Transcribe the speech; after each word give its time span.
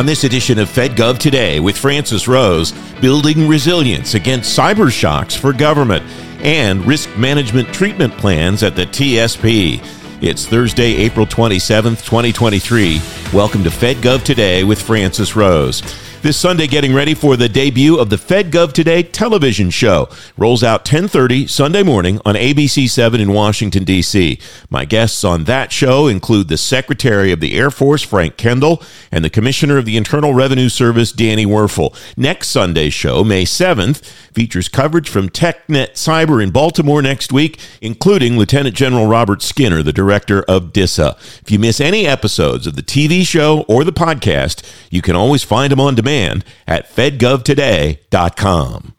On 0.00 0.06
this 0.06 0.24
edition 0.24 0.58
of 0.58 0.70
FedGov 0.70 1.18
Today 1.18 1.60
with 1.60 1.76
Francis 1.76 2.26
Rose, 2.26 2.72
building 3.02 3.46
resilience 3.46 4.14
against 4.14 4.58
cyber 4.58 4.90
shocks 4.90 5.36
for 5.36 5.52
government 5.52 6.02
and 6.42 6.86
risk 6.86 7.14
management 7.18 7.68
treatment 7.74 8.14
plans 8.14 8.62
at 8.62 8.74
the 8.74 8.86
TSP. 8.86 9.84
It's 10.22 10.46
Thursday, 10.46 10.94
April 10.94 11.26
27th, 11.26 12.02
2023. 12.02 12.98
Welcome 13.34 13.62
to 13.62 13.68
FedGov 13.68 14.24
Today 14.24 14.64
with 14.64 14.80
Francis 14.80 15.36
Rose. 15.36 15.82
This 16.22 16.36
Sunday, 16.36 16.66
getting 16.66 16.92
ready 16.92 17.14
for 17.14 17.34
the 17.38 17.48
debut 17.48 17.98
of 17.98 18.10
the 18.10 18.16
FedGov 18.16 18.74
Today 18.74 19.02
television 19.02 19.70
show. 19.70 20.06
Rolls 20.36 20.62
out 20.62 20.84
10:30 20.84 21.48
Sunday 21.48 21.82
morning 21.82 22.20
on 22.26 22.34
ABC7 22.34 23.18
in 23.20 23.32
Washington 23.32 23.84
D.C. 23.84 24.38
My 24.68 24.84
guests 24.84 25.24
on 25.24 25.44
that 25.44 25.72
show 25.72 26.08
include 26.08 26.48
the 26.48 26.58
Secretary 26.58 27.32
of 27.32 27.40
the 27.40 27.54
Air 27.54 27.70
Force 27.70 28.02
Frank 28.02 28.36
Kendall 28.36 28.82
and 29.10 29.24
the 29.24 29.30
Commissioner 29.30 29.78
of 29.78 29.86
the 29.86 29.96
Internal 29.96 30.34
Revenue 30.34 30.68
Service 30.68 31.10
Danny 31.10 31.46
Werfel. 31.46 31.96
Next 32.18 32.48
Sunday's 32.48 32.92
show, 32.92 33.24
May 33.24 33.46
7th, 33.46 34.04
features 34.34 34.68
coverage 34.68 35.08
from 35.08 35.30
TechNet 35.30 35.92
Cyber 35.92 36.42
in 36.42 36.50
Baltimore 36.50 37.00
next 37.00 37.32
week, 37.32 37.58
including 37.80 38.36
Lieutenant 38.36 38.76
General 38.76 39.06
Robert 39.06 39.40
Skinner, 39.40 39.82
the 39.82 39.90
director 39.90 40.42
of 40.42 40.74
DISA. 40.74 41.16
If 41.40 41.50
you 41.50 41.58
miss 41.58 41.80
any 41.80 42.06
episodes 42.06 42.66
of 42.66 42.76
the 42.76 42.82
TV 42.82 43.26
show 43.26 43.62
or 43.68 43.84
the 43.84 43.90
podcast, 43.92 44.62
you 44.90 45.00
can 45.00 45.16
always 45.16 45.42
find 45.42 45.72
them 45.72 45.80
on 45.80 45.94
demand 45.94 46.09
demand 46.10 46.44
at 46.66 46.88
fedgovtoday.com. 46.88 48.94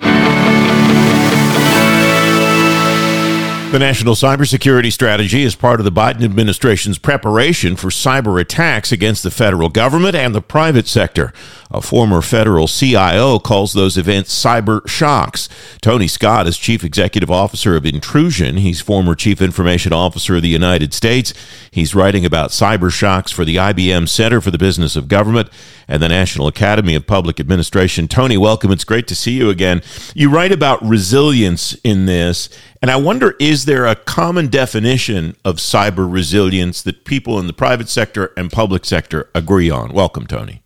The 3.72 3.80
National 3.80 4.16
Cybersecurity 4.16 4.92
Strategy 4.92 5.44
is 5.44 5.56
part 5.56 5.80
of 5.80 5.86
the 5.86 5.94
Biden 5.94 6.26
administration's 6.26 6.98
preparation 6.98 7.78
for 7.78 7.88
cyber 7.88 8.42
attacks 8.42 8.92
against 8.92 9.24
the 9.24 9.32
federal 9.32 9.70
government 9.70 10.14
and 10.14 10.36
the 10.36 10.42
private 10.42 10.90
sector. 10.90 11.32
A 11.70 11.82
former 11.82 12.22
federal 12.22 12.68
CIO 12.68 13.40
calls 13.40 13.72
those 13.72 13.98
events 13.98 14.36
cyber 14.36 14.86
shocks. 14.90 15.48
Tony 15.82 16.10
Scott 16.10 16.48
is 16.48 16.58
Chief 16.58 16.84
Executive 16.84 17.32
Officer 17.32 17.78
of 17.78 17.86
Intrusion. 17.86 18.58
He's 18.58 18.82
former 18.82 19.16
Chief 19.16 19.42
Information 19.42 19.94
Officer 19.94 20.36
of 20.36 20.42
the 20.42 20.50
United 20.50 20.94
States. 20.94 21.34
He's 21.72 21.96
writing 21.96 22.26
about 22.26 22.50
cyber 22.50 22.92
shocks 22.92 23.32
for 23.32 23.46
the 23.46 23.56
IBM 23.56 24.10
Center 24.10 24.42
for 24.42 24.52
the 24.52 24.58
Business 24.58 24.98
of 24.98 25.08
Government 25.08 25.48
and 25.92 26.02
the 26.02 26.08
National 26.08 26.48
Academy 26.48 26.96
of 26.96 27.06
Public 27.06 27.38
Administration. 27.38 28.08
Tony, 28.08 28.38
welcome. 28.38 28.72
It's 28.72 28.86
great 28.86 29.08
to 29.08 29.16
see 29.16 29.34
you 29.34 29.50
again. 29.50 29.82
You 30.16 30.30
write 30.30 30.54
about 30.54 30.82
resilience 30.82 31.74
in 31.84 32.06
this, 32.06 32.48
and 32.82 32.90
I 32.90 32.96
wonder 32.96 33.36
is 33.40 33.66
there 33.66 33.86
a 33.86 33.96
common 33.96 34.48
definition 34.48 35.36
of 35.44 35.58
cyber 35.58 36.12
resilience 36.12 36.82
that 36.84 37.04
people 37.04 37.38
in 37.40 37.48
the 37.48 37.54
private 37.54 37.90
sector 37.90 38.32
and 38.38 38.50
public 38.50 38.86
sector 38.86 39.30
agree 39.36 39.70
on? 39.70 39.92
Welcome, 39.92 40.28
Tony. 40.28 40.64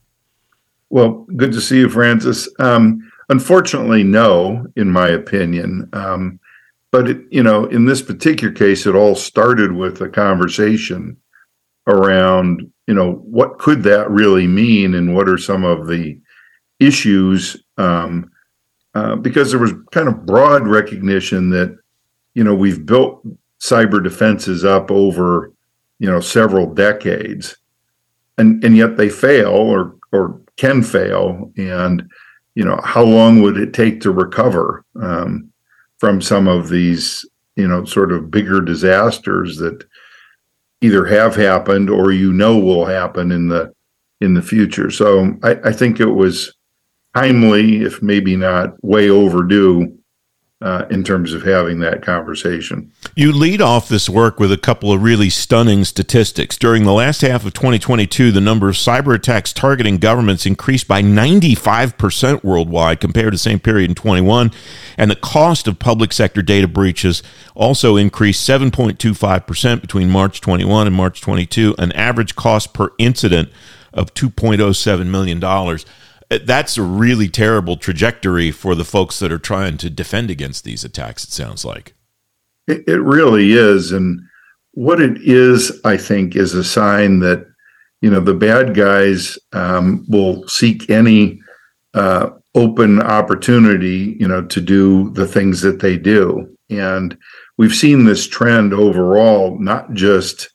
Well, 0.91 1.25
good 1.35 1.51
to 1.53 1.59
see 1.59 1.79
you, 1.79 1.89
Francis. 1.89 2.47
Um, 2.59 3.11
unfortunately, 3.29 4.03
no, 4.03 4.67
in 4.75 4.91
my 4.91 5.07
opinion. 5.07 5.89
Um, 5.91 6.39
but 6.91 7.09
it, 7.09 7.21
you 7.31 7.41
know, 7.41 7.65
in 7.65 7.85
this 7.85 8.03
particular 8.03 8.53
case, 8.53 8.85
it 8.85 8.93
all 8.93 9.15
started 9.15 9.71
with 9.71 9.99
a 10.01 10.07
conversation 10.07 11.17
around, 11.87 12.71
you 12.87 12.93
know, 12.93 13.13
what 13.13 13.59
could 13.59 13.83
that 13.83 14.09
really 14.09 14.47
mean, 14.47 14.93
and 14.93 15.15
what 15.15 15.29
are 15.29 15.37
some 15.37 15.63
of 15.63 15.87
the 15.87 16.19
issues? 16.79 17.57
Um, 17.77 18.31
uh, 18.93 19.15
because 19.15 19.51
there 19.51 19.59
was 19.59 19.73
kind 19.91 20.07
of 20.07 20.25
broad 20.25 20.67
recognition 20.67 21.49
that, 21.49 21.77
you 22.33 22.43
know, 22.43 22.55
we've 22.55 22.85
built 22.85 23.25
cyber 23.59 24.01
defenses 24.01 24.63
up 24.63 24.89
over, 24.89 25.51
you 25.99 26.09
know, 26.09 26.21
several 26.21 26.73
decades, 26.73 27.57
and 28.37 28.63
and 28.63 28.77
yet 28.77 28.97
they 28.97 29.09
fail 29.09 29.49
or 29.49 29.95
or 30.11 30.41
can 30.57 30.81
fail 30.81 31.51
and 31.57 32.09
you 32.55 32.63
know 32.63 32.79
how 32.83 33.03
long 33.03 33.41
would 33.41 33.57
it 33.57 33.73
take 33.73 34.01
to 34.01 34.11
recover 34.11 34.83
um, 35.01 35.51
from 35.97 36.21
some 36.21 36.47
of 36.47 36.69
these 36.69 37.25
you 37.55 37.67
know 37.67 37.83
sort 37.85 38.11
of 38.11 38.31
bigger 38.31 38.61
disasters 38.61 39.57
that 39.57 39.83
either 40.81 41.05
have 41.05 41.35
happened 41.35 41.89
or 41.89 42.11
you 42.11 42.33
know 42.33 42.57
will 42.57 42.85
happen 42.85 43.31
in 43.31 43.47
the 43.47 43.73
in 44.21 44.33
the 44.33 44.41
future. 44.41 44.89
So 44.89 45.35
i, 45.43 45.51
I 45.63 45.71
think 45.71 45.99
it 45.99 46.05
was 46.05 46.53
timely 47.15 47.81
if 47.81 48.01
maybe 48.01 48.35
not 48.35 48.75
way 48.83 49.09
overdue 49.09 49.97
uh, 50.61 50.85
in 50.89 51.03
terms 51.03 51.33
of 51.33 51.43
having 51.43 51.79
that 51.79 52.01
conversation. 52.01 52.91
You 53.15 53.33
lead 53.33 53.61
off 53.61 53.89
this 53.89 54.09
work 54.09 54.39
with 54.39 54.51
a 54.53 54.57
couple 54.57 54.91
of 54.91 55.03
really 55.03 55.29
stunning 55.29 55.83
statistics. 55.83 56.57
During 56.57 56.85
the 56.85 56.93
last 56.93 57.21
half 57.21 57.45
of 57.45 57.53
2022, 57.53 58.31
the 58.31 58.39
number 58.39 58.69
of 58.69 58.75
cyber 58.75 59.13
attacks 59.13 59.51
targeting 59.51 59.97
governments 59.97 60.45
increased 60.45 60.87
by 60.87 61.01
95% 61.01 62.43
worldwide 62.43 63.01
compared 63.01 63.27
to 63.27 63.31
the 63.31 63.37
same 63.37 63.59
period 63.59 63.91
in 63.91 63.95
21, 63.95 64.51
and 64.97 65.11
the 65.11 65.15
cost 65.15 65.67
of 65.67 65.77
public 65.77 66.13
sector 66.13 66.41
data 66.41 66.69
breaches 66.69 67.21
also 67.53 67.97
increased 67.97 68.47
7.25% 68.47 69.81
between 69.81 70.09
March 70.09 70.39
21 70.39 70.87
and 70.87 70.95
March 70.95 71.19
22, 71.19 71.75
an 71.77 71.91
average 71.91 72.35
cost 72.35 72.73
per 72.73 72.91
incident 72.97 73.49
of 73.93 74.13
$2.07 74.13 75.07
million 75.07 75.39
that's 76.29 76.77
a 76.77 76.83
really 76.83 77.29
terrible 77.29 77.77
trajectory 77.77 78.51
for 78.51 78.75
the 78.75 78.85
folks 78.85 79.19
that 79.19 79.31
are 79.31 79.39
trying 79.39 79.77
to 79.77 79.89
defend 79.89 80.29
against 80.31 80.63
these 80.63 80.83
attacks 80.83 81.23
it 81.23 81.31
sounds 81.31 81.63
like. 81.65 81.93
It, 82.67 82.87
it 82.87 82.99
really 82.99 83.53
is 83.53 83.91
and 83.91 84.19
what 84.71 84.99
it 84.99 85.17
is 85.21 85.79
i 85.85 85.95
think 85.95 86.35
is 86.35 86.53
a 86.53 86.63
sign 86.63 87.19
that 87.19 87.45
you 88.01 88.09
know 88.09 88.19
the 88.19 88.33
bad 88.33 88.75
guys 88.75 89.37
um, 89.53 90.05
will 90.07 90.47
seek 90.47 90.89
any 90.89 91.39
uh, 91.95 92.29
open 92.53 93.01
opportunity 93.01 94.15
you 94.19 94.27
know 94.27 94.45
to 94.45 94.61
do 94.61 95.09
the 95.11 95.25
things 95.27 95.61
that 95.61 95.79
they 95.79 95.97
do. 95.97 96.55
And 96.69 97.17
we've 97.57 97.73
seen 97.73 98.05
this 98.05 98.27
trend 98.27 98.73
overall 98.73 99.57
not 99.59 99.93
just 99.93 100.49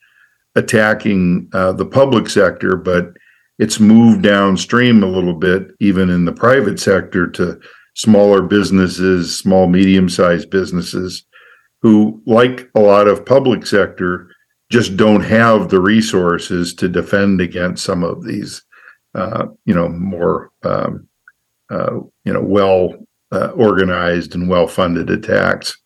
attacking 0.54 1.48
uh, 1.52 1.72
the 1.72 1.86
public 1.86 2.28
sector 2.28 2.76
but 2.76 3.14
it's 3.60 3.78
moved 3.78 4.22
downstream 4.22 5.02
a 5.02 5.06
little 5.06 5.34
bit, 5.34 5.72
even 5.80 6.08
in 6.08 6.24
the 6.24 6.32
private 6.32 6.80
sector, 6.80 7.26
to 7.26 7.60
smaller 7.94 8.40
businesses, 8.40 9.36
small, 9.36 9.66
medium 9.66 10.08
sized 10.08 10.48
businesses 10.48 11.26
who, 11.82 12.22
like 12.24 12.70
a 12.74 12.80
lot 12.80 13.06
of 13.06 13.26
public 13.26 13.66
sector, 13.66 14.30
just 14.70 14.96
don't 14.96 15.20
have 15.20 15.68
the 15.68 15.78
resources 15.78 16.72
to 16.72 16.88
defend 16.88 17.42
against 17.42 17.84
some 17.84 18.02
of 18.02 18.24
these, 18.24 18.62
uh, 19.14 19.46
you 19.66 19.74
know, 19.74 19.90
more, 19.90 20.50
um, 20.62 21.06
uh, 21.70 21.96
you 22.24 22.32
know, 22.32 22.42
well 22.42 22.94
uh, 23.30 23.48
organized 23.48 24.34
and 24.34 24.48
well 24.48 24.68
funded 24.68 25.10
attacks. 25.10 25.76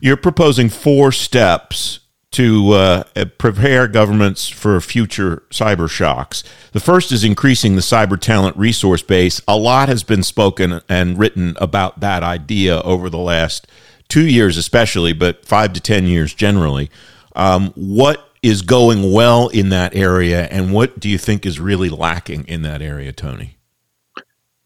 You're 0.00 0.16
proposing 0.16 0.68
four 0.68 1.10
steps 1.10 1.98
to 2.30 2.72
uh, 2.72 3.04
prepare 3.38 3.88
governments 3.88 4.48
for 4.48 4.80
future 4.80 5.42
cyber 5.50 5.88
shocks. 5.88 6.44
The 6.72 6.80
first 6.80 7.10
is 7.10 7.24
increasing 7.24 7.74
the 7.74 7.80
cyber 7.80 8.20
talent 8.20 8.56
resource 8.56 9.02
base. 9.02 9.40
A 9.48 9.56
lot 9.56 9.88
has 9.88 10.02
been 10.02 10.22
spoken 10.22 10.80
and 10.88 11.18
written 11.18 11.56
about 11.58 12.00
that 12.00 12.22
idea 12.22 12.80
over 12.82 13.08
the 13.08 13.18
last 13.18 13.66
two 14.08 14.26
years, 14.26 14.56
especially, 14.56 15.12
but 15.12 15.44
five 15.46 15.72
to 15.72 15.80
10 15.80 16.06
years 16.06 16.34
generally. 16.34 16.90
Um, 17.34 17.72
what 17.74 18.28
is 18.42 18.62
going 18.62 19.12
well 19.12 19.48
in 19.48 19.70
that 19.70 19.96
area, 19.96 20.46
and 20.50 20.72
what 20.72 21.00
do 21.00 21.08
you 21.08 21.18
think 21.18 21.46
is 21.46 21.58
really 21.58 21.88
lacking 21.88 22.44
in 22.46 22.62
that 22.62 22.82
area, 22.82 23.12
Tony? 23.12 23.56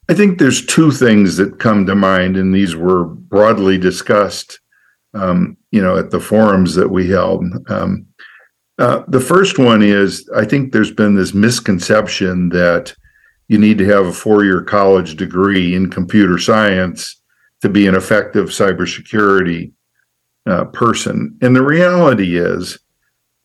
I 0.09 0.15
think 0.15 0.39
there's 0.39 0.67
two 0.67 0.91
things 0.91 1.37
that 1.37 1.59
come 1.59 1.87
to 1.87 1.95
mind, 1.95 2.37
and 2.37 2.55
these 2.55 2.75
were 2.75 3.05
broadly 3.05 3.79
discussed 3.79 4.59
um, 5.15 5.57
you 5.71 5.83
know, 5.83 5.97
at 5.97 6.11
the 6.11 6.21
forums 6.21 6.75
that 6.75 6.89
we 6.89 7.09
held. 7.09 7.45
Um, 7.69 8.07
uh, 8.79 9.03
the 9.09 9.21
first 9.21 9.59
one 9.59 9.83
is 9.83 10.29
I 10.35 10.45
think 10.45 10.73
there's 10.73 10.91
been 10.91 11.15
this 11.15 11.35
misconception 11.35 12.49
that 12.51 12.95
you 13.49 13.59
need 13.59 13.79
to 13.79 13.87
have 13.87 14.07
a 14.07 14.13
four 14.13 14.45
year 14.45 14.63
college 14.63 15.17
degree 15.17 15.75
in 15.75 15.91
computer 15.91 16.39
science 16.39 17.21
to 17.61 17.69
be 17.69 17.87
an 17.87 17.95
effective 17.95 18.49
cybersecurity 18.49 19.73
uh, 20.47 20.65
person. 20.67 21.37
And 21.43 21.55
the 21.55 21.63
reality 21.63 22.37
is, 22.37 22.79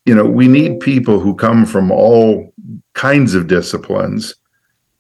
you 0.05 0.15
know, 0.15 0.25
we 0.25 0.47
need 0.47 0.79
people 0.79 1.19
who 1.19 1.35
come 1.35 1.65
from 1.65 1.91
all 1.91 2.53
kinds 2.93 3.35
of 3.35 3.47
disciplines. 3.47 4.35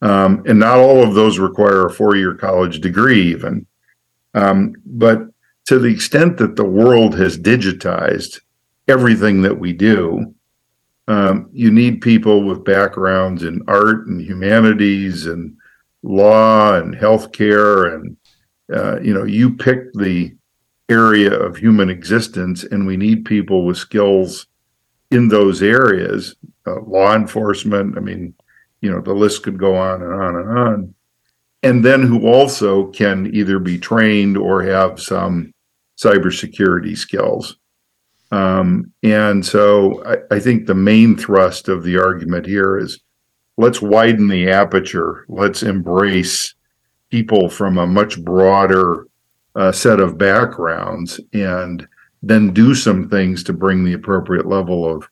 Um, 0.01 0.43
and 0.45 0.59
not 0.59 0.77
all 0.77 1.01
of 1.01 1.15
those 1.15 1.39
require 1.39 1.87
a 1.87 1.91
four 1.91 2.15
year 2.15 2.35
college 2.35 2.81
degree, 2.81 3.31
even. 3.31 3.65
Um, 4.35 4.73
but 4.85 5.21
to 5.67 5.79
the 5.79 5.87
extent 5.87 6.37
that 6.37 6.55
the 6.55 6.65
world 6.65 7.15
has 7.17 7.37
digitized 7.37 8.41
everything 8.87 9.41
that 9.41 9.57
we 9.57 9.73
do, 9.73 10.33
um, 11.07 11.49
you 11.53 11.71
need 11.71 12.01
people 12.01 12.43
with 12.43 12.65
backgrounds 12.65 13.43
in 13.43 13.61
art 13.67 14.07
and 14.07 14.21
humanities 14.21 15.25
and 15.25 15.55
law 16.03 16.75
and 16.75 16.95
healthcare 16.95 17.93
and 17.93 18.17
uh, 18.73 18.99
you 19.01 19.13
know 19.13 19.23
you 19.23 19.55
pick 19.55 19.91
the 19.93 20.33
area 20.89 21.33
of 21.33 21.57
human 21.57 21.89
existence 21.89 22.63
and 22.63 22.85
we 22.85 22.95
need 22.95 23.25
people 23.25 23.65
with 23.65 23.77
skills 23.77 24.47
in 25.11 25.27
those 25.27 25.61
areas 25.61 26.35
uh, 26.67 26.79
law 26.81 27.15
enforcement 27.15 27.97
i 27.97 27.99
mean 27.99 28.33
you 28.81 28.91
know, 28.91 29.01
the 29.01 29.13
list 29.13 29.43
could 29.43 29.57
go 29.57 29.75
on 29.75 30.01
and 30.01 30.13
on 30.13 30.35
and 30.35 30.57
on. 30.57 30.93
And 31.63 31.83
then 31.83 32.03
who 32.03 32.27
also 32.27 32.87
can 32.87 33.33
either 33.33 33.59
be 33.59 33.77
trained 33.77 34.37
or 34.37 34.63
have 34.63 35.01
some 35.01 35.53
cybersecurity 35.97 36.97
skills. 36.97 37.57
Um, 38.31 38.91
and 39.03 39.45
so 39.45 40.03
I, 40.05 40.35
I 40.35 40.39
think 40.39 40.65
the 40.65 40.75
main 40.75 41.15
thrust 41.15 41.69
of 41.69 41.83
the 41.83 41.97
argument 41.97 42.45
here 42.45 42.77
is 42.77 42.99
let's 43.57 43.81
widen 43.81 44.27
the 44.27 44.49
aperture. 44.49 45.25
Let's 45.29 45.63
embrace 45.63 46.53
people 47.09 47.49
from 47.49 47.77
a 47.77 47.87
much 47.87 48.21
broader 48.23 49.07
uh, 49.55 49.71
set 49.71 49.99
of 49.99 50.17
backgrounds 50.17 51.19
and 51.33 51.87
then 52.21 52.53
do 52.53 52.75
some 52.75 53.09
things 53.09 53.43
to 53.43 53.53
bring 53.53 53.83
the 53.83 53.93
appropriate 53.93 54.45
level 54.45 54.85
of 54.85 55.07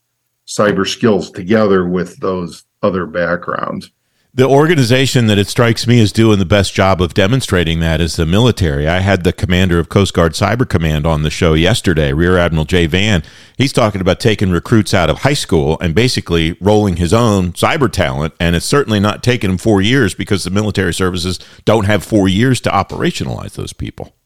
cyber 0.46 0.88
skills 0.88 1.32
together 1.32 1.88
with 1.88 2.18
those 2.18 2.66
other 2.84 3.06
backgrounds 3.06 3.92
the 4.36 4.46
organization 4.46 5.28
that 5.28 5.38
it 5.38 5.48
strikes 5.48 5.88
me 5.88 5.98
is 5.98 6.12
doing 6.12 6.40
the 6.40 6.46
best 6.46 6.74
job 6.74 7.02
of 7.02 7.14
demonstrating 7.14 7.80
that 7.80 8.02
is 8.02 8.18
the 8.18 8.26
military. 8.26 8.86
I 8.86 9.00
had 9.00 9.24
the 9.24 9.32
commander 9.32 9.80
of 9.80 9.88
Coast 9.88 10.14
Guard 10.14 10.34
Cyber 10.34 10.68
Command 10.68 11.08
on 11.08 11.24
the 11.24 11.30
show 11.30 11.54
yesterday, 11.54 12.12
Rear 12.12 12.38
Admiral 12.38 12.66
Jay 12.66 12.86
Vann. 12.86 13.24
He's 13.58 13.72
talking 13.72 14.02
about 14.02 14.20
taking 14.20 14.52
recruits 14.52 14.94
out 14.94 15.10
of 15.10 15.20
high 15.20 15.36
school 15.36 15.78
and 15.80 15.96
basically 15.96 16.58
rolling 16.60 16.98
his 16.98 17.14
own 17.14 17.54
cyber 17.54 17.90
talent. 17.90 18.34
And 18.38 18.58
it's 18.58 18.66
certainly 18.66 19.00
not 19.00 19.24
taking 19.24 19.50
him 19.50 19.58
four 19.58 19.82
years 19.82 20.14
because 20.14 20.44
the 20.44 20.50
military 20.50 20.94
services 20.94 21.40
don't 21.64 21.86
have 21.86 22.04
four 22.04 22.28
years 22.28 22.60
to 22.62 22.70
operationalize 22.70 23.54
those 23.54 23.72
people. 23.72 24.18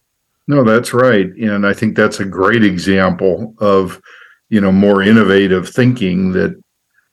No, 0.48 0.64
that's 0.64 0.92
right. 0.92 1.28
And 1.36 1.64
I 1.64 1.72
think 1.72 1.94
that's 1.94 2.18
a 2.18 2.24
great 2.24 2.64
example 2.64 3.54
of, 3.58 4.00
you 4.48 4.60
know, 4.60 4.72
more 4.72 5.04
innovative 5.04 5.68
thinking 5.68 6.32
that, 6.32 6.60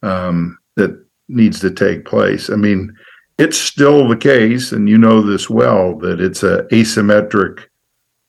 um, 0.02 0.58
that 0.78 1.07
needs 1.28 1.60
to 1.60 1.72
take 1.72 2.06
place. 2.06 2.50
I 2.50 2.56
mean, 2.56 2.96
it's 3.38 3.58
still 3.58 4.08
the 4.08 4.18
case, 4.18 4.72
and 4.72 4.90
you 4.90 4.98
know 4.98 5.22
this 5.22 5.50
well, 5.50 5.98
that 6.00 6.20
it's 6.20 6.44
a 6.44 6.64
asymmetric 6.72 7.66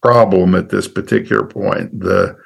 problem 0.02 0.54
at 0.54 0.68
this 0.68 0.86
particular 0.86 1.46
point. 1.46 1.98
The 1.98 2.36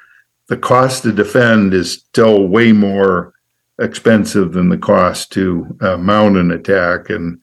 the 0.47 0.57
cost 0.57 1.03
to 1.03 1.11
defend 1.11 1.73
is 1.73 1.93
still 1.93 2.47
way 2.47 2.71
more 2.71 3.33
expensive 3.79 4.53
than 4.53 4.69
the 4.69 4.77
cost 4.77 5.31
to 5.31 5.77
uh, 5.81 5.97
mount 5.97 6.37
an 6.37 6.51
attack, 6.51 7.09
and 7.09 7.39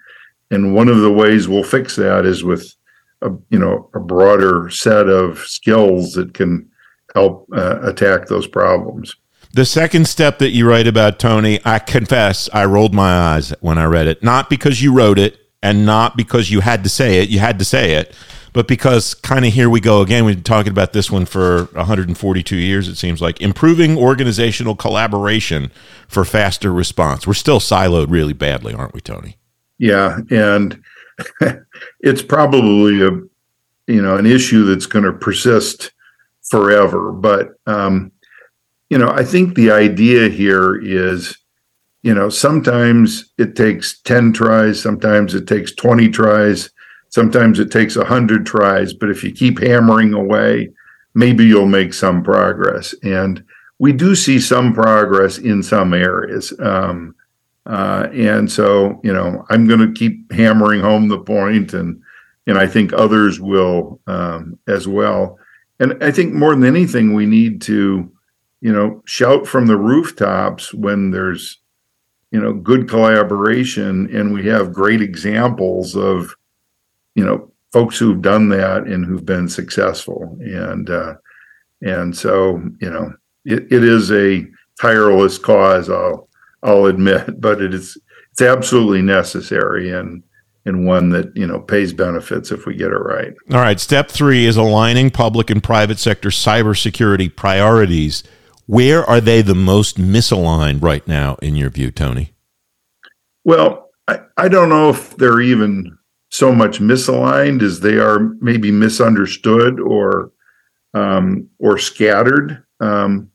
and 0.51 0.75
one 0.75 0.89
of 0.89 1.01
the 1.01 1.13
ways 1.13 1.49
we'll 1.49 1.63
fix 1.63 1.97
that 1.97 2.25
is 2.25 2.43
with 2.43 2.75
a 3.23 3.31
you 3.51 3.59
know 3.59 3.91
a 3.95 4.01
broader 4.01 4.71
set 4.71 5.09
of 5.09 5.39
skills 5.41 6.13
that 6.15 6.35
can 6.35 6.69
help 7.15 7.49
uh, 7.55 7.81
attack 7.83 8.27
those 8.27 8.47
problems. 8.47 9.15
The 9.53 9.65
second 9.65 10.07
step 10.07 10.39
that 10.39 10.51
you 10.51 10.69
write 10.69 10.87
about, 10.87 11.19
Tony, 11.19 11.59
I 11.65 11.81
confess 11.81 12.49
I 12.53 12.65
rolled 12.67 12.95
my 12.95 13.35
eyes 13.35 13.51
when 13.61 13.79
I 13.79 13.85
read 13.85 14.07
it. 14.07 14.23
Not 14.23 14.49
because 14.49 14.81
you 14.81 14.93
wrote 14.93 15.19
it 15.19 15.39
and 15.61 15.85
not 15.85 16.17
because 16.17 16.53
you 16.53 16.61
had 16.61 16.85
to 16.85 16.89
say 16.89 17.21
it, 17.21 17.31
you 17.31 17.41
had 17.41 17.59
to 17.59 17.65
say 17.65 17.95
it, 17.95 18.15
but 18.53 18.69
because 18.69 19.13
kind 19.13 19.45
of 19.45 19.53
here 19.53 19.69
we 19.69 19.81
go 19.81 20.03
again. 20.03 20.25
We've 20.25 20.37
been 20.37 20.45
talking 20.45 20.71
about 20.71 20.93
this 20.93 21.11
one 21.11 21.27
for 21.27 21.65
142 21.73 22.57
years, 22.57 22.87
it 22.87 22.95
seems 22.95 23.21
like. 23.21 23.41
Improving 23.41 23.99
organizational 23.99 24.77
collaboration 24.77 25.73
for 26.07 26.25
faster 26.25 26.73
response. 26.73 27.27
We're 27.27 27.35
still 27.35 27.59
siloed 27.59 28.07
really 28.09 28.33
badly, 28.33 28.73
aren't 28.73 28.95
we, 28.95 29.01
Tony? 29.01 29.37
Yeah. 29.79 30.21
And 30.31 30.81
it's 32.01 32.23
probably 32.23 33.03
a, 33.03 33.11
you 33.93 34.01
know, 34.01 34.17
an 34.17 34.27
issue 34.27 34.65
that's 34.65 34.87
going 34.87 35.05
to 35.05 35.13
persist 35.13 35.91
forever. 36.49 37.11
But, 37.11 37.49
um, 37.67 38.13
you 38.91 38.99
know, 38.99 39.09
I 39.09 39.25
think 39.25 39.55
the 39.55 39.71
idea 39.71 40.29
here 40.29 40.77
is, 40.77 41.39
you 42.03 42.13
know, 42.13 42.29
sometimes 42.29 43.33
it 43.39 43.55
takes 43.55 44.01
10 44.03 44.33
tries, 44.33 44.83
sometimes 44.83 45.35
it 45.35 45.47
takes 45.47 45.73
20 45.75 46.09
tries, 46.09 46.71
sometimes 47.09 47.61
it 47.61 47.71
takes 47.71 47.97
100 47.97 48.45
tries, 48.45 48.93
but 48.93 49.09
if 49.09 49.23
you 49.23 49.33
keep 49.33 49.61
hammering 49.61 50.13
away, 50.13 50.71
maybe 51.15 51.47
you'll 51.47 51.67
make 51.67 51.95
some 51.95 52.23
progress. 52.23 52.95
And 53.05 53.45
we 53.79 53.93
do 53.93 54.15
see 54.15 54.41
some 54.41 54.75
progress 54.75 55.39
in 55.39 55.63
some 55.63 55.95
areas. 55.95 56.53
Um, 56.59 57.15
uh, 57.67 58.09
and 58.13 58.51
so, 58.51 59.01
you 59.05 59.13
know, 59.13 59.47
I'm 59.51 59.69
going 59.69 59.81
to 59.81 59.93
keep 59.93 60.33
hammering 60.33 60.81
home 60.81 61.09
the 61.09 61.19
point, 61.19 61.75
and 61.75 62.03
and 62.47 62.59
I 62.59 62.67
think 62.67 62.93
others 62.93 63.39
will 63.39 64.01
um, 64.07 64.59
as 64.67 64.89
well. 64.89 65.39
And 65.79 66.03
I 66.03 66.11
think 66.11 66.33
more 66.33 66.55
than 66.55 66.65
anything, 66.65 67.15
we 67.15 67.27
need 67.27 67.61
to 67.63 68.11
you 68.61 68.73
know, 68.73 69.03
shout 69.07 69.47
from 69.47 69.67
the 69.67 69.77
rooftops 69.77 70.75
when 70.75 71.11
there's, 71.11 71.59
you 72.31 72.41
know, 72.41 72.53
good 72.53 72.89
collaboration 72.89 74.15
and 74.15 74.33
we 74.33 74.47
have 74.47 74.73
great 74.73 75.01
examples 75.01 75.97
of, 75.97 76.35
you 77.15 77.25
know, 77.25 77.51
folks 77.73 77.99
who've 77.99 78.23
done 78.23 78.49
that 78.51 78.85
and 78.85 79.05
who've 79.05 79.25
been 79.25 79.49
successful. 79.49 80.37
And, 80.41 80.91
uh, 80.91 81.15
and 81.81 82.17
so, 82.17 82.63
you 82.81 82.91
know, 82.91 83.13
it, 83.45 83.73
it 83.73 83.85
is 83.85 84.13
a 84.13 84.47
tireless 84.81 85.39
cause, 85.39 85.89
I'll, 85.89 86.29
I'll 86.63 86.87
admit, 86.87 87.41
but 87.41 87.63
it 87.63 87.73
is, 87.73 87.97
it's 88.33 88.43
absolutely 88.43 89.03
necessary. 89.03 89.91
And, 89.91 90.23
and 90.67 90.87
one 90.87 91.09
that 91.09 91.35
you 91.35 91.47
know 91.47 91.59
pays 91.59 91.91
benefits 91.93 92.51
if 92.51 92.67
we 92.67 92.75
get 92.75 92.91
it 92.91 92.97
right. 92.97 93.35
All 93.51 93.61
right. 93.61 93.81
Step 93.81 94.11
three 94.11 94.45
is 94.45 94.59
aligning 94.59 95.11
public 95.11 95.49
and 95.49 95.63
private 95.63 95.99
sector 95.99 96.29
cybersecurity 96.29 97.35
priorities 97.35 98.23
where 98.71 99.05
are 99.11 99.21
they 99.21 99.43
the 99.43 99.53
most 99.53 99.99
misaligned 99.99 100.81
right 100.81 101.05
now, 101.09 101.35
in 101.43 101.57
your 101.57 101.71
view, 101.71 101.91
Tony? 101.91 102.33
Well, 103.43 103.91
I, 104.07 104.21
I 104.37 104.47
don't 104.47 104.69
know 104.69 104.91
if 104.91 105.17
they're 105.17 105.41
even 105.41 105.99
so 106.29 106.55
much 106.55 106.79
misaligned 106.79 107.63
as 107.63 107.81
they 107.81 107.97
are 107.97 108.21
maybe 108.41 108.71
misunderstood 108.71 109.81
or 109.81 110.31
um, 110.95 111.49
or 111.59 111.79
scattered. 111.79 112.63
Um, 112.79 113.33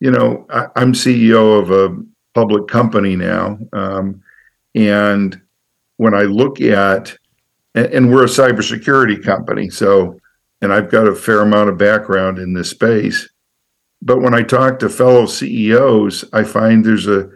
you 0.00 0.10
know, 0.10 0.46
I, 0.48 0.68
am 0.76 0.94
CEO 0.94 1.60
of 1.60 1.70
a 1.70 1.94
public 2.32 2.66
company 2.66 3.14
now, 3.14 3.58
um, 3.74 4.22
and 4.74 5.38
when 5.98 6.14
I 6.14 6.22
look 6.22 6.62
at 6.62 7.14
and, 7.74 7.86
and 7.88 8.10
we're 8.10 8.24
a 8.24 8.26
cybersecurity 8.26 9.22
company, 9.22 9.68
so 9.68 10.18
and 10.62 10.72
I've 10.72 10.90
got 10.90 11.06
a 11.06 11.14
fair 11.14 11.42
amount 11.42 11.68
of 11.68 11.76
background 11.76 12.38
in 12.38 12.54
this 12.54 12.70
space. 12.70 13.28
But 14.00 14.20
when 14.20 14.34
I 14.34 14.42
talk 14.42 14.78
to 14.78 14.88
fellow 14.88 15.26
CEOs, 15.26 16.24
I 16.32 16.44
find 16.44 16.84
there's 16.84 17.08
a 17.08 17.30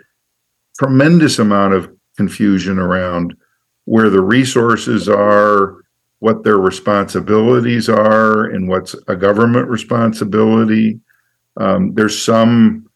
tremendous 0.79 1.38
amount 1.38 1.75
of 1.75 1.91
confusion 2.17 2.79
around 2.79 3.37
where 3.85 4.11
the 4.11 4.20
resources 4.20 5.08
are, 5.08 5.79
what 6.20 6.44
their 6.44 6.58
responsibilities 6.58 7.89
are, 7.89 8.44
and 8.44 8.69
what's 8.69 8.94
a 9.08 9.17
government 9.17 9.69
responsibility. 9.69 11.01
Um, 11.56 11.94
there's 11.94 12.22
some 12.22 12.89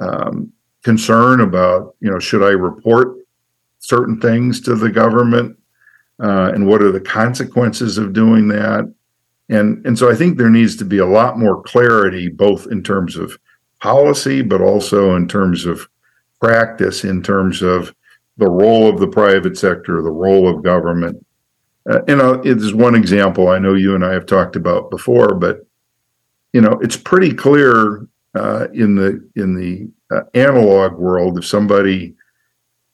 um, 0.00 0.52
concern 0.82 1.40
about, 1.40 1.94
you 2.00 2.10
know, 2.10 2.18
should 2.18 2.42
I 2.42 2.50
report 2.50 3.16
certain 3.78 4.20
things 4.20 4.60
to 4.62 4.74
the 4.74 4.90
government, 4.90 5.56
uh, 6.20 6.50
and 6.54 6.66
what 6.66 6.82
are 6.82 6.92
the 6.92 7.00
consequences 7.00 7.98
of 7.98 8.12
doing 8.12 8.48
that? 8.48 8.92
And, 9.52 9.84
and 9.84 9.98
so 9.98 10.10
I 10.10 10.14
think 10.14 10.38
there 10.38 10.48
needs 10.48 10.76
to 10.76 10.84
be 10.86 10.96
a 10.96 11.06
lot 11.06 11.38
more 11.38 11.62
clarity, 11.62 12.30
both 12.30 12.68
in 12.68 12.82
terms 12.82 13.16
of 13.16 13.38
policy, 13.80 14.40
but 14.40 14.62
also 14.62 15.14
in 15.14 15.28
terms 15.28 15.66
of 15.66 15.86
practice, 16.40 17.04
in 17.04 17.22
terms 17.22 17.60
of 17.60 17.94
the 18.38 18.48
role 18.48 18.88
of 18.88 18.98
the 18.98 19.06
private 19.06 19.58
sector, 19.58 20.00
the 20.00 20.10
role 20.10 20.48
of 20.48 20.62
government. 20.62 21.24
Uh, 21.88 22.00
and 22.08 22.22
uh, 22.22 22.40
it 22.40 22.56
is 22.56 22.72
one 22.72 22.94
example 22.94 23.48
I 23.48 23.58
know 23.58 23.74
you 23.74 23.94
and 23.94 24.02
I 24.02 24.12
have 24.14 24.24
talked 24.24 24.56
about 24.56 24.90
before, 24.90 25.34
but 25.34 25.66
you 26.54 26.62
know 26.62 26.78
it's 26.80 26.96
pretty 26.96 27.34
clear 27.34 28.06
uh, 28.34 28.68
in 28.72 28.94
the 28.94 29.28
in 29.36 29.54
the 29.54 29.90
uh, 30.14 30.22
analog 30.32 30.94
world 30.94 31.38
if 31.38 31.46
somebody 31.46 32.14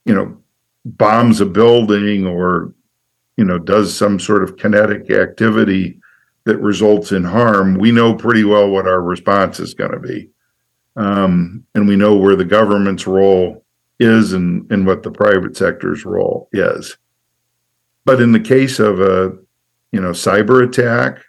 you 0.06 0.14
know 0.14 0.36
bombs 0.84 1.40
a 1.40 1.46
building 1.46 2.26
or 2.26 2.74
you 3.36 3.44
know 3.44 3.58
does 3.58 3.96
some 3.96 4.18
sort 4.18 4.42
of 4.42 4.56
kinetic 4.56 5.10
activity 5.10 6.00
that 6.48 6.58
results 6.62 7.12
in 7.12 7.24
harm, 7.24 7.74
we 7.74 7.92
know 7.92 8.14
pretty 8.14 8.42
well 8.42 8.70
what 8.70 8.86
our 8.86 9.02
response 9.02 9.60
is 9.60 9.74
going 9.74 9.92
to 9.92 10.00
be. 10.00 10.30
Um, 10.96 11.62
and 11.74 11.86
we 11.86 11.94
know 11.94 12.16
where 12.16 12.36
the 12.36 12.44
government's 12.46 13.06
role 13.06 13.66
is 14.00 14.32
and, 14.32 14.70
and 14.72 14.86
what 14.86 15.02
the 15.02 15.10
private 15.10 15.58
sector's 15.58 16.06
role 16.06 16.48
is. 16.52 16.96
But 18.06 18.22
in 18.22 18.32
the 18.32 18.40
case 18.40 18.78
of 18.78 18.98
a 18.98 19.36
you 19.92 20.00
know 20.00 20.12
cyber 20.12 20.66
attack, 20.66 21.22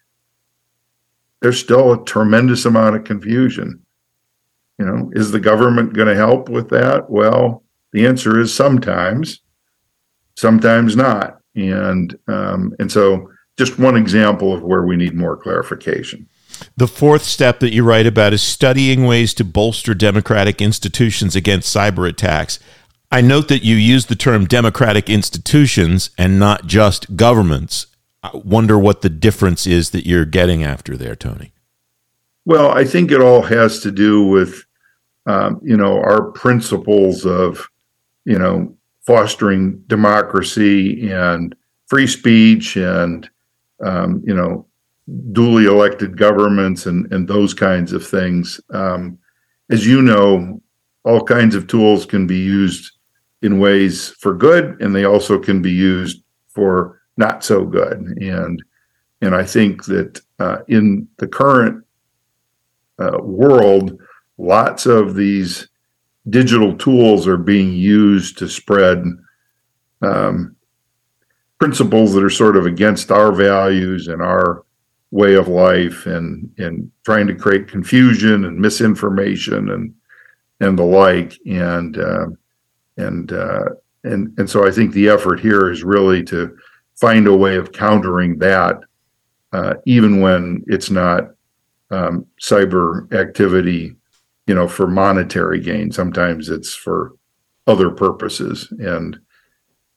there's 1.42 1.60
still 1.60 1.92
a 1.92 2.06
tremendous 2.06 2.64
amount 2.64 2.96
of 2.96 3.04
confusion. 3.04 3.86
You 4.78 4.86
know, 4.86 5.12
is 5.14 5.32
the 5.32 5.40
government 5.42 5.94
going 5.94 6.08
to 6.08 6.16
help 6.16 6.48
with 6.48 6.70
that? 6.70 7.10
Well, 7.10 7.64
the 7.92 8.08
answer 8.08 8.40
is 8.40 8.54
sometimes, 8.54 9.42
sometimes 10.38 10.96
not, 10.96 11.42
and 11.56 12.18
um, 12.30 12.74
and 12.80 12.90
so 12.90 13.30
just 13.60 13.78
one 13.78 13.98
example 13.98 14.54
of 14.54 14.64
where 14.64 14.84
we 14.84 14.96
need 14.96 15.14
more 15.14 15.36
clarification. 15.36 16.30
The 16.78 16.88
fourth 16.88 17.24
step 17.24 17.60
that 17.60 17.74
you 17.74 17.84
write 17.84 18.08
about 18.08 18.32
is 18.32 18.42
studying 18.42 19.06
ways 19.06 19.34
to 19.34 19.44
bolster 19.44 19.94
democratic 19.94 20.62
institutions 20.62 21.36
against 21.36 21.76
cyber 21.76 22.08
attacks. 22.08 22.60
I 23.12 23.20
note 23.20 23.50
that 23.50 23.62
you 23.62 23.76
use 23.76 24.06
the 24.06 24.16
term 24.16 24.46
democratic 24.46 25.10
institutions 25.10 26.10
and 26.18 26.40
not 26.40 26.68
just 26.68 27.18
governments. 27.18 27.88
I 28.24 28.32
wonder 28.34 28.80
what 28.80 29.02
the 29.02 29.10
difference 29.10 29.68
is 29.68 29.90
that 29.90 30.08
you're 30.08 30.24
getting 30.24 30.64
after 30.64 30.96
there, 30.96 31.16
Tony. 31.16 31.52
Well, 32.46 32.72
I 32.72 32.86
think 32.86 33.12
it 33.12 33.20
all 33.20 33.42
has 33.42 33.82
to 33.82 33.92
do 33.92 34.24
with, 34.24 34.64
um, 35.26 35.60
you 35.62 35.76
know, 35.76 35.98
our 35.98 36.32
principles 36.32 37.26
of, 37.26 37.68
you 38.24 38.40
know, 38.40 38.74
fostering 39.06 39.84
democracy 39.88 41.12
and 41.12 41.54
free 41.88 42.08
speech 42.08 42.78
and, 42.78 43.30
um, 43.82 44.22
you 44.26 44.36
know, 44.36 44.66
duly 45.32 45.66
elected 45.66 46.18
governments 46.18 46.86
and, 46.86 47.12
and 47.12 47.28
those 47.28 47.54
kinds 47.54 47.94
of 47.94 48.06
things. 48.06 48.60
Um, 48.72 49.18
as 49.70 49.86
you 49.86 50.02
know, 50.02 50.62
all 51.04 51.24
kinds 51.24 51.56
of 51.56 51.68
tools 51.68 52.06
can 52.06 52.28
be 52.28 52.38
used 52.38 52.92
in 53.42 53.60
ways 53.60 54.10
for 54.20 54.34
good, 54.34 54.82
and 54.82 54.96
they 54.96 55.06
also 55.06 55.40
can 55.40 55.62
be 55.62 55.72
used 55.72 56.24
for 56.50 57.02
not 57.18 57.44
so 57.44 57.66
good. 57.66 58.00
And 58.22 58.62
and 59.22 59.36
I 59.36 59.44
think 59.44 59.86
that 59.86 60.22
uh, 60.40 60.60
in 60.68 61.08
the 61.18 61.28
current 61.28 61.84
uh, 63.00 63.18
world, 63.22 64.00
lots 64.38 64.86
of 64.86 65.16
these 65.16 65.68
digital 66.30 66.78
tools 66.78 67.28
are 67.28 67.38
being 67.38 67.74
used 67.74 68.38
to 68.38 68.48
spread 68.48 69.04
um, 70.02 70.56
principles 71.60 72.14
that 72.14 72.24
are 72.24 72.30
sort 72.30 72.58
of 72.58 72.66
against 72.66 73.12
our 73.12 73.32
values 73.32 74.08
and 74.08 74.22
our 74.22 74.64
way 75.12 75.36
of 75.36 75.48
life, 75.48 76.06
and 76.06 76.52
and 76.58 76.92
trying 77.04 77.28
to 77.28 77.36
create 77.36 77.68
confusion 77.68 78.46
and 78.46 78.60
misinformation 78.60 79.70
and 79.70 79.94
and 80.60 80.80
the 80.80 80.84
like. 80.84 81.38
And 81.46 81.98
uh, 81.98 82.28
and 82.98 83.32
uh, 83.32 83.66
and 84.04 84.34
and 84.38 84.50
so 84.50 84.68
I 84.68 84.72
think 84.72 84.94
the 84.94 85.10
effort 85.10 85.40
here 85.40 85.70
is 85.72 85.84
really 85.84 86.24
to 86.24 86.58
find 86.96 87.28
a 87.28 87.36
way 87.36 87.56
of 87.56 87.72
countering 87.72 88.38
that, 88.40 88.80
uh, 89.54 89.76
even 89.86 90.22
when 90.22 90.64
it's 90.68 90.90
not 90.90 91.32
um, 91.92 92.26
cyber 92.42 93.12
activity, 93.14 93.96
you 94.48 94.54
know, 94.54 94.68
for 94.68 94.86
monetary 94.86 95.60
gain. 95.60 95.92
Sometimes 95.92 96.50
it's 96.50 96.76
for 96.76 97.14
other 97.68 97.90
purposes, 97.90 98.72
and 98.80 99.20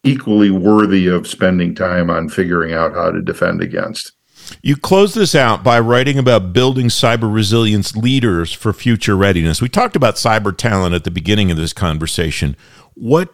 equally 0.05 0.51
worthy 0.51 1.07
of 1.07 1.27
spending 1.27 1.75
time 1.75 2.11
on 2.11 2.29
figuring 2.29 2.73
out 2.73 2.95
how 2.95 3.11
to 3.11 3.23
defend 3.23 3.63
against. 3.63 4.13
You 4.61 4.77
close 4.77 5.15
this 5.15 5.35
out 5.35 5.63
by 5.63 5.79
writing 5.79 6.19
about 6.19 6.53
building 6.53 6.87
cyber 6.87 7.33
resilience 7.33 7.97
leaders 7.97 8.53
for 8.53 8.73
future 8.73 9.17
readiness. 9.17 9.63
We 9.63 9.69
talked 9.69 9.97
about 9.97 10.17
cyber 10.17 10.57
talent 10.57 10.95
at 10.95 11.05
the 11.05 11.11
beginning 11.11 11.51
of 11.51 11.57
this 11.57 11.73
conversation. 11.73 12.57
What 12.95 13.33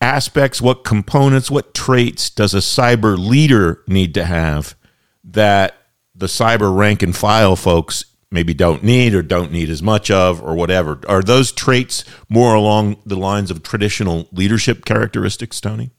aspects, 0.00 0.60
what 0.60 0.84
components, 0.84 1.50
what 1.50 1.74
traits 1.74 2.30
does 2.30 2.54
a 2.54 2.58
cyber 2.58 3.18
leader 3.18 3.82
need 3.88 4.14
to 4.14 4.24
have 4.24 4.76
that 5.24 5.74
the 6.14 6.26
cyber 6.26 6.76
rank 6.76 7.02
and 7.02 7.16
file 7.16 7.56
folks 7.56 8.04
maybe 8.30 8.54
don't 8.54 8.82
need 8.82 9.14
or 9.14 9.22
don't 9.22 9.52
need 9.52 9.70
as 9.70 9.82
much 9.82 10.10
of 10.10 10.42
or 10.42 10.54
whatever? 10.54 11.00
Are 11.08 11.22
those 11.22 11.52
traits 11.52 12.04
more 12.28 12.54
along 12.54 12.96
the 13.04 13.16
lines 13.16 13.50
of 13.50 13.62
traditional 13.62 14.28
leadership 14.32 14.84
characteristics, 14.84 15.60
Tony? 15.60 15.90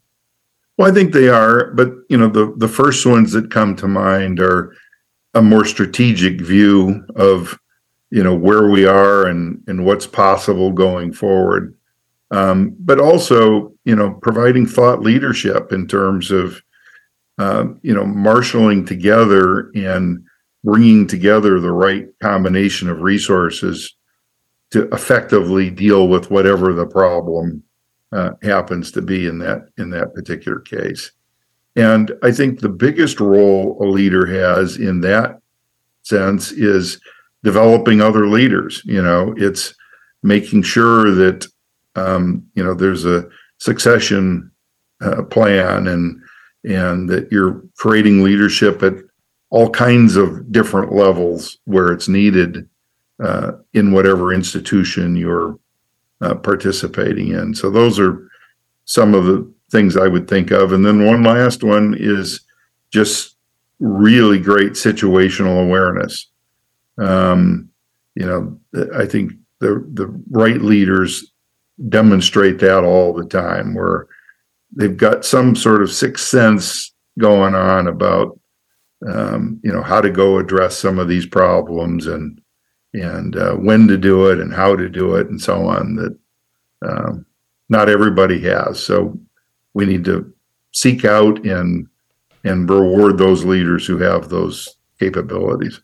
Well, 0.78 0.90
I 0.90 0.94
think 0.94 1.14
they 1.14 1.28
are, 1.28 1.72
but 1.72 1.92
you 2.10 2.18
know, 2.18 2.30
the 2.30 2.54
the 2.56 2.70
first 2.70 3.06
ones 3.06 3.34
that 3.34 3.52
come 3.52 3.76
to 3.78 3.88
mind 3.88 4.40
are 4.40 4.74
a 5.34 5.42
more 5.42 5.66
strategic 5.66 6.42
view 6.42 7.06
of 7.16 7.60
you 8.12 8.24
know 8.24 8.36
where 8.36 8.70
we 8.70 8.86
are 8.86 9.26
and 9.26 9.62
and 9.68 9.86
what's 9.86 10.08
possible 10.08 10.72
going 10.72 11.14
forward 11.14 11.76
um, 12.32 12.76
but 12.80 13.00
also 13.00 13.74
you 13.86 13.96
know 13.96 14.12
providing 14.22 14.66
thought 14.66 15.02
leadership 15.02 15.72
in 15.72 15.88
terms 15.88 16.32
of 16.32 16.62
uh, 17.38 17.66
you 17.82 17.94
know 17.94 18.06
marshaling 18.06 18.86
together 18.86 19.72
and 19.76 20.24
bringing 20.64 21.08
together 21.08 21.60
the 21.60 21.72
right 21.72 22.08
combination 22.22 22.90
of 22.90 23.02
resources 23.02 23.96
to 24.72 24.88
effectively 24.90 25.70
deal 25.70 26.08
with 26.08 26.30
whatever 26.30 26.74
the 26.74 26.86
problem 26.86 27.64
uh, 28.12 28.32
happens 28.42 28.92
to 28.92 29.02
be 29.02 29.28
in 29.28 29.40
that 29.40 29.70
in 29.78 29.90
that 29.90 30.14
particular 30.14 30.60
case. 30.60 31.12
And 31.76 32.12
I 32.24 32.32
think 32.32 32.60
the 32.60 32.70
biggest 32.70 33.20
role 33.20 33.78
a 33.82 33.86
leader 33.86 34.26
has 34.26 34.78
in 34.78 35.02
that 35.02 35.40
sense 36.04 36.52
is 36.52 37.00
developing 37.44 38.02
other 38.02 38.28
leaders. 38.28 38.82
You 38.86 39.02
know, 39.02 39.34
it's 39.38 39.74
making 40.24 40.64
sure 40.64 41.12
that 41.12 41.48
um, 41.96 42.46
you 42.56 42.64
know 42.64 42.74
there's 42.74 43.06
a 43.06 43.28
succession 43.58 44.52
uh, 45.02 45.24
plan 45.24 45.88
and 45.88 46.22
and 46.64 47.10
that 47.10 47.32
you're 47.32 47.64
creating 47.78 48.24
leadership 48.24 48.84
at 48.84 48.96
all 49.50 49.70
kinds 49.70 50.16
of 50.16 50.52
different 50.52 50.94
levels 50.94 51.58
where 51.66 51.92
it's 51.92 52.08
needed 52.08 52.70
uh, 53.24 53.54
in 53.74 53.92
whatever 53.92 54.34
institution 54.34 55.16
you're 55.16 55.58
uh, 56.22 56.36
participating 56.36 57.30
in. 57.30 57.54
So 57.56 57.70
those 57.70 58.00
are 58.00 58.30
some 58.86 59.14
of 59.14 59.26
the 59.26 59.52
things 59.72 59.98
I 59.98 60.08
would 60.08 60.28
think 60.28 60.52
of. 60.52 60.72
And 60.72 60.86
then 60.86 61.06
one 61.06 61.24
last 61.24 61.64
one 61.64 61.96
is 61.98 62.42
just 62.92 63.36
really 63.80 64.40
great 64.40 64.74
situational 64.74 65.64
awareness. 65.64 66.28
Um, 66.98 67.70
you 68.16 68.26
know, 68.26 68.60
I 68.96 69.06
think 69.06 69.34
the 69.60 69.86
the 69.94 70.08
right 70.32 70.62
leaders 70.62 71.32
demonstrate 71.88 72.60
that 72.60 72.84
all 72.84 73.14
the 73.14 73.26
time 73.26 73.74
where 73.74 74.08
they've 74.76 74.98
got 74.98 75.24
some 75.24 75.56
sort 75.56 75.82
of 75.82 75.92
sixth 75.92 76.28
sense 76.28 76.94
going 77.18 77.56
on 77.56 77.88
about 77.88 78.39
um, 79.08 79.60
you 79.64 79.72
know 79.72 79.82
how 79.82 80.02
to 80.02 80.10
go 80.10 80.38
address 80.38 80.78
some 80.78 81.00
of 81.00 81.08
these 81.08 81.26
problems 81.26 82.08
and 82.08 82.42
and 82.94 83.36
uh, 83.36 83.54
when 83.54 83.88
to 83.88 83.98
do 83.98 84.28
it 84.28 84.40
and 84.40 84.54
how 84.54 84.76
to 84.76 84.90
do 84.90 85.16
it 85.16 85.28
and 85.30 85.40
so 85.40 85.68
on 85.68 85.96
that 85.96 86.18
um, 86.88 87.26
not 87.70 87.88
everybody 87.90 88.40
has. 88.42 88.84
So 88.84 89.20
we 89.74 89.86
need 89.86 90.04
to 90.06 90.34
seek 90.74 91.06
out 91.06 91.46
and 91.46 91.88
and 92.44 92.70
reward 92.70 93.18
those 93.18 93.46
leaders 93.46 93.86
who 93.86 93.98
have 93.98 94.30
those 94.30 94.78
capabilities. 95.00 95.82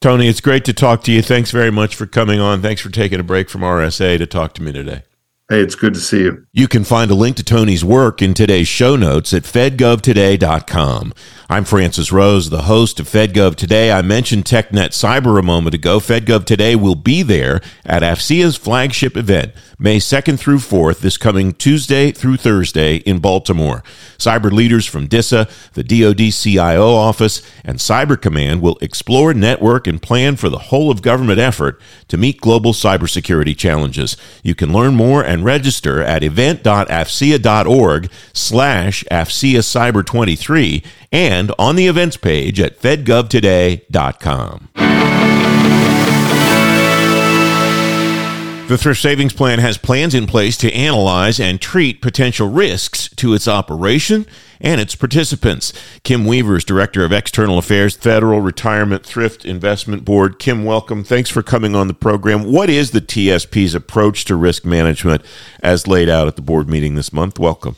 Tony 0.00 0.28
it's 0.28 0.40
great 0.40 0.64
to 0.66 0.72
talk 0.72 1.02
to 1.04 1.12
you. 1.12 1.22
Thanks 1.22 1.50
very 1.50 1.70
much 1.70 1.94
for 1.94 2.06
coming 2.06 2.40
on. 2.40 2.62
Thanks 2.62 2.80
for 2.80 2.90
taking 2.90 3.20
a 3.20 3.24
break 3.24 3.48
from 3.48 3.62
RSA 3.62 4.18
to 4.18 4.26
talk 4.26 4.54
to 4.54 4.62
me 4.62 4.72
today 4.72 5.02
Hey, 5.50 5.62
it's 5.62 5.76
good 5.76 5.94
to 5.94 6.00
see 6.00 6.24
you. 6.24 6.44
You 6.52 6.68
can 6.68 6.84
find 6.84 7.10
a 7.10 7.14
link 7.14 7.36
to 7.36 7.42
Tony's 7.42 7.82
work 7.82 8.20
in 8.20 8.34
today's 8.34 8.68
show 8.68 8.96
notes 8.96 9.32
at 9.32 9.44
fedgovtoday.com. 9.44 11.14
I'm 11.48 11.64
Francis 11.64 12.12
Rose, 12.12 12.50
the 12.50 12.64
host 12.64 13.00
of 13.00 13.08
FedGov 13.08 13.54
Today. 13.54 13.90
I 13.90 14.02
mentioned 14.02 14.44
TechNet 14.44 14.90
Cyber 14.90 15.38
a 15.38 15.42
moment 15.42 15.74
ago. 15.74 16.00
FedGov 16.00 16.44
Today 16.44 16.76
will 16.76 16.96
be 16.96 17.22
there 17.22 17.62
at 17.86 18.02
AFCEA's 18.02 18.58
flagship 18.58 19.16
event, 19.16 19.54
May 19.80 19.98
2nd 19.98 20.40
through 20.40 20.58
4th, 20.58 20.98
this 20.98 21.16
coming 21.16 21.52
Tuesday 21.52 22.10
through 22.10 22.38
Thursday 22.38 22.96
in 22.96 23.20
Baltimore. 23.20 23.84
Cyber 24.18 24.50
leaders 24.50 24.86
from 24.86 25.06
DISA, 25.06 25.48
the 25.74 25.84
DoD 25.84 26.32
CIO 26.32 26.94
office, 26.96 27.48
and 27.64 27.78
Cyber 27.78 28.20
Command 28.20 28.60
will 28.60 28.76
explore, 28.80 29.32
network, 29.32 29.86
and 29.86 30.02
plan 30.02 30.34
for 30.34 30.48
the 30.48 30.58
whole 30.58 30.90
of 30.90 31.00
government 31.00 31.38
effort 31.38 31.80
to 32.08 32.16
meet 32.16 32.40
global 32.40 32.72
cybersecurity 32.72 33.56
challenges. 33.56 34.16
You 34.42 34.56
can 34.56 34.72
learn 34.72 34.96
more 34.96 35.22
and 35.22 35.44
register 35.44 36.02
at 36.02 36.24
event.afcea.org 36.24 38.10
slash 38.32 39.04
AFCEA 39.12 39.60
Cyber 39.60 40.04
23 40.04 40.82
and 41.12 41.52
on 41.56 41.76
the 41.76 41.86
events 41.86 42.16
page 42.16 42.58
at 42.58 42.80
fedgovtoday.com. 42.80 44.70
The 48.68 48.76
Thrift 48.76 49.00
Savings 49.00 49.32
Plan 49.32 49.60
has 49.60 49.78
plans 49.78 50.14
in 50.14 50.26
place 50.26 50.58
to 50.58 50.70
analyze 50.74 51.40
and 51.40 51.58
treat 51.58 52.02
potential 52.02 52.50
risks 52.50 53.08
to 53.16 53.32
its 53.32 53.48
operation 53.48 54.26
and 54.60 54.78
its 54.78 54.94
participants. 54.94 55.72
Kim 56.04 56.26
Weavers, 56.26 56.66
Director 56.66 57.02
of 57.02 57.10
External 57.10 57.56
Affairs, 57.56 57.96
Federal 57.96 58.42
Retirement 58.42 59.06
Thrift 59.06 59.46
Investment 59.46 60.04
Board. 60.04 60.38
Kim, 60.38 60.66
welcome. 60.66 61.02
Thanks 61.02 61.30
for 61.30 61.42
coming 61.42 61.74
on 61.74 61.88
the 61.88 61.94
program. 61.94 62.52
What 62.52 62.68
is 62.68 62.90
the 62.90 63.00
TSP's 63.00 63.74
approach 63.74 64.26
to 64.26 64.36
risk 64.36 64.66
management 64.66 65.22
as 65.62 65.86
laid 65.86 66.10
out 66.10 66.28
at 66.28 66.36
the 66.36 66.42
board 66.42 66.68
meeting 66.68 66.94
this 66.94 67.10
month? 67.10 67.38
Welcome. 67.38 67.76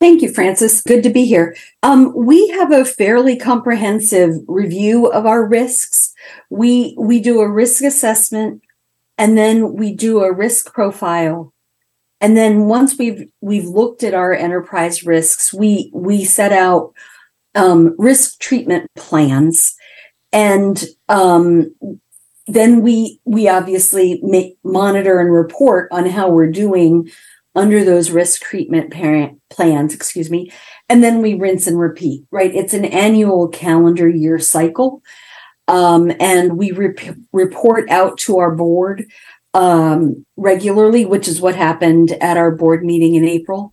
Thank 0.00 0.22
you, 0.22 0.32
Francis. 0.32 0.80
Good 0.80 1.02
to 1.02 1.10
be 1.10 1.26
here. 1.26 1.54
Um, 1.82 2.10
we 2.16 2.48
have 2.48 2.72
a 2.72 2.86
fairly 2.86 3.36
comprehensive 3.36 4.36
review 4.48 5.08
of 5.08 5.26
our 5.26 5.46
risks. 5.46 6.14
We 6.48 6.96
we 6.98 7.20
do 7.20 7.40
a 7.40 7.50
risk 7.50 7.84
assessment, 7.84 8.62
and 9.18 9.36
then 9.36 9.74
we 9.74 9.94
do 9.94 10.22
a 10.22 10.32
risk 10.32 10.72
profile, 10.72 11.52
and 12.20 12.36
then 12.36 12.66
once 12.66 12.98
we've 12.98 13.28
we've 13.40 13.66
looked 13.66 14.02
at 14.02 14.14
our 14.14 14.32
enterprise 14.32 15.04
risks, 15.04 15.52
we 15.52 15.90
we 15.94 16.24
set 16.24 16.52
out 16.52 16.92
um, 17.54 17.94
risk 17.98 18.38
treatment 18.40 18.90
plans, 18.96 19.74
and 20.32 20.84
um, 21.08 21.74
then 22.46 22.82
we 22.82 23.20
we 23.24 23.48
obviously 23.48 24.20
make 24.22 24.56
monitor 24.64 25.20
and 25.20 25.32
report 25.32 25.88
on 25.92 26.06
how 26.06 26.28
we're 26.28 26.50
doing 26.50 27.10
under 27.54 27.84
those 27.84 28.10
risk 28.10 28.40
treatment 28.42 28.90
parent 28.90 29.38
plans, 29.50 29.94
excuse 29.94 30.30
me, 30.30 30.50
and 30.88 31.04
then 31.04 31.20
we 31.20 31.34
rinse 31.34 31.66
and 31.66 31.78
repeat, 31.78 32.24
right? 32.30 32.54
It's 32.54 32.74
an 32.74 32.84
annual 32.86 33.48
calendar 33.48 34.08
year 34.08 34.38
cycle. 34.38 35.02
Um, 35.68 36.12
and 36.20 36.58
we 36.58 36.72
rep- 36.72 37.16
report 37.32 37.88
out 37.88 38.18
to 38.18 38.38
our 38.38 38.54
board 38.54 39.06
um, 39.54 40.26
regularly, 40.36 41.04
which 41.04 41.28
is 41.28 41.40
what 41.40 41.54
happened 41.54 42.12
at 42.20 42.36
our 42.36 42.50
board 42.50 42.84
meeting 42.84 43.14
in 43.14 43.24
April, 43.24 43.72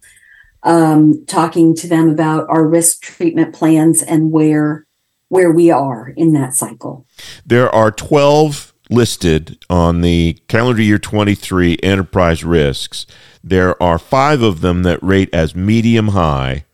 um, 0.64 1.26
talking 1.26 1.76
to 1.76 1.88
them 1.88 2.10
about 2.10 2.48
our 2.50 2.66
risk 2.68 3.02
treatment 3.02 3.54
plans 3.54 4.02
and 4.04 4.32
where 4.32 4.86
where 5.30 5.52
we 5.52 5.70
are 5.70 6.12
in 6.18 6.34
that 6.34 6.56
cycle. 6.56 7.06
There 7.46 7.74
are 7.74 7.92
12 7.92 8.74
listed 8.90 9.64
on 9.70 10.02
the 10.02 10.40
calendar 10.48 10.82
year 10.82 10.98
23 10.98 11.78
enterprise 11.84 12.44
risks. 12.44 13.06
There 13.44 13.82
are 13.82 14.00
five 14.00 14.42
of 14.42 14.62
them 14.62 14.82
that 14.84 15.02
rate 15.04 15.30
as 15.32 15.56
medium 15.56 16.10
high, 16.10 16.66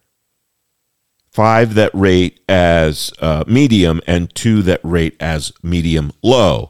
five 1.35 1.73
that 1.73 1.91
rate 1.93 2.39
as 2.47 3.11
uh, 3.19 3.43
medium, 3.45 3.99
and 4.07 4.33
two 4.35 4.61
that 4.61 4.79
rate 4.83 5.17
as 5.19 5.51
medium 5.61 6.13
low. 6.23 6.69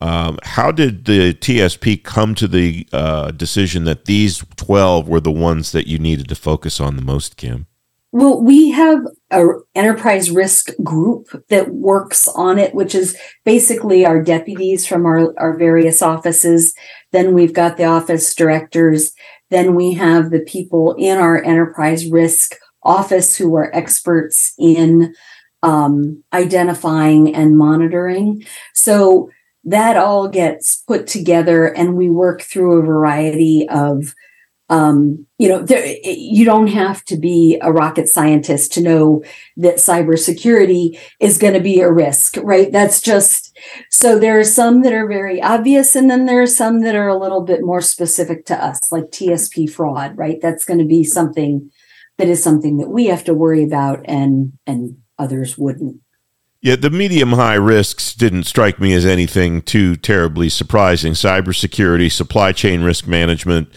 Um, 0.00 0.38
how 0.42 0.72
did 0.72 1.04
the 1.04 1.34
TSP 1.34 2.02
come 2.02 2.34
to 2.36 2.48
the 2.48 2.88
uh, 2.94 3.30
decision 3.32 3.84
that 3.84 4.06
these 4.06 4.42
12 4.56 5.06
were 5.06 5.20
the 5.20 5.30
ones 5.30 5.72
that 5.72 5.86
you 5.86 5.98
needed 5.98 6.30
to 6.30 6.34
focus 6.34 6.80
on 6.80 6.96
the 6.96 7.02
most, 7.02 7.36
Kim? 7.36 7.66
Well, 8.10 8.40
we 8.42 8.70
have 8.70 9.00
an 9.30 9.62
enterprise 9.74 10.30
risk 10.30 10.70
group 10.82 11.44
that 11.50 11.74
works 11.74 12.26
on 12.26 12.58
it, 12.58 12.74
which 12.74 12.94
is 12.94 13.18
basically 13.44 14.06
our 14.06 14.22
deputies 14.22 14.86
from 14.86 15.04
our, 15.04 15.38
our 15.38 15.58
various 15.58 16.00
offices. 16.00 16.74
Then 17.12 17.34
we've 17.34 17.52
got 17.52 17.76
the 17.76 17.84
office 17.84 18.34
directors. 18.34 19.12
Then 19.50 19.74
we 19.74 19.92
have 19.92 20.30
the 20.30 20.40
people 20.40 20.94
in 20.98 21.18
our 21.18 21.42
enterprise 21.44 22.10
risk 22.10 22.54
office 22.86 23.36
who 23.36 23.54
are 23.56 23.74
experts 23.74 24.54
in 24.58 25.14
um, 25.62 26.22
identifying 26.32 27.34
and 27.34 27.58
monitoring. 27.58 28.44
So 28.74 29.30
that 29.64 29.96
all 29.96 30.28
gets 30.28 30.76
put 30.76 31.06
together 31.06 31.66
and 31.66 31.96
we 31.96 32.08
work 32.08 32.42
through 32.42 32.78
a 32.78 32.86
variety 32.86 33.68
of 33.68 34.14
um, 34.68 35.26
you 35.38 35.48
know, 35.48 35.62
there, 35.62 35.94
you 36.02 36.44
don't 36.44 36.66
have 36.66 37.04
to 37.04 37.16
be 37.16 37.58
a 37.62 37.70
rocket 37.70 38.08
scientist 38.08 38.72
to 38.72 38.82
know 38.82 39.22
that 39.56 39.76
cybersecurity 39.76 40.98
is 41.20 41.38
going 41.38 41.54
to 41.54 41.60
be 41.60 41.80
a 41.80 41.92
risk, 41.92 42.36
right? 42.42 42.72
That's 42.72 43.00
just 43.00 43.56
so 43.90 44.18
there 44.18 44.38
are 44.40 44.44
some 44.44 44.82
that 44.82 44.92
are 44.92 45.06
very 45.06 45.40
obvious, 45.40 45.94
and 45.94 46.10
then 46.10 46.26
there 46.26 46.42
are 46.42 46.48
some 46.48 46.80
that 46.80 46.96
are 46.96 47.08
a 47.08 47.18
little 47.18 47.42
bit 47.42 47.62
more 47.62 47.80
specific 47.80 48.44
to 48.46 48.64
us, 48.64 48.90
like 48.90 49.04
TSP 49.04 49.70
fraud, 49.70 50.18
right? 50.18 50.38
That's 50.42 50.64
going 50.64 50.80
to 50.80 50.84
be 50.84 51.04
something 51.04 51.70
that 52.18 52.28
is 52.28 52.42
something 52.42 52.78
that 52.78 52.88
we 52.88 53.06
have 53.06 53.24
to 53.24 53.34
worry 53.34 53.64
about, 53.64 54.00
and 54.06 54.52
and 54.66 54.98
others 55.18 55.56
wouldn't. 55.58 56.00
Yeah, 56.62 56.76
the 56.76 56.90
medium 56.90 57.32
high 57.32 57.54
risks 57.54 58.14
didn't 58.14 58.44
strike 58.44 58.80
me 58.80 58.92
as 58.94 59.06
anything 59.06 59.62
too 59.62 59.94
terribly 59.94 60.48
surprising. 60.48 61.12
Cybersecurity, 61.12 62.10
supply 62.10 62.52
chain 62.52 62.82
risk 62.82 63.06
management, 63.06 63.68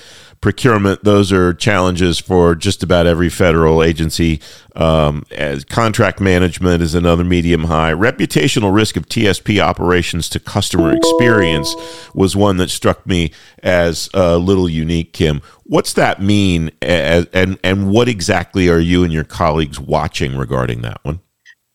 procurement, 0.42 1.04
those 1.04 1.32
are 1.32 1.54
challenges 1.54 2.20
for 2.20 2.56
just 2.56 2.82
about 2.82 3.06
every 3.06 3.30
federal 3.30 3.84
agency. 3.84 4.40
Um, 4.76 5.24
as 5.32 5.66
contract 5.66 6.22
management 6.22 6.82
is 6.82 6.96
another 6.96 7.26
medium 7.26 7.66
high. 7.66 7.92
Reputational 7.92 8.74
risk 8.74 8.96
of 8.96 9.08
TSP 9.08 9.60
operations 9.60 10.30
to 10.30 10.40
customer 10.40 10.96
experience 10.96 11.76
was 12.14 12.36
one 12.36 12.58
that 12.58 12.70
struck 12.70 13.06
me 13.06 13.32
as 13.62 14.10
a 14.14 14.38
little 14.38 14.70
unique, 14.70 15.12
Kim. 15.12 15.42
What's 15.64 15.94
that 15.94 16.22
mean? 16.22 16.72
And, 16.82 17.28
and, 17.34 17.60
and 17.64 17.90
what 17.92 18.08
exactly 18.08 18.70
are 18.70 18.80
you 18.80 19.04
and 19.04 19.12
your 19.12 19.26
colleagues 19.26 19.80
watching 19.80 20.38
regarding 20.38 20.82
that 20.82 21.04
one? 21.04 21.20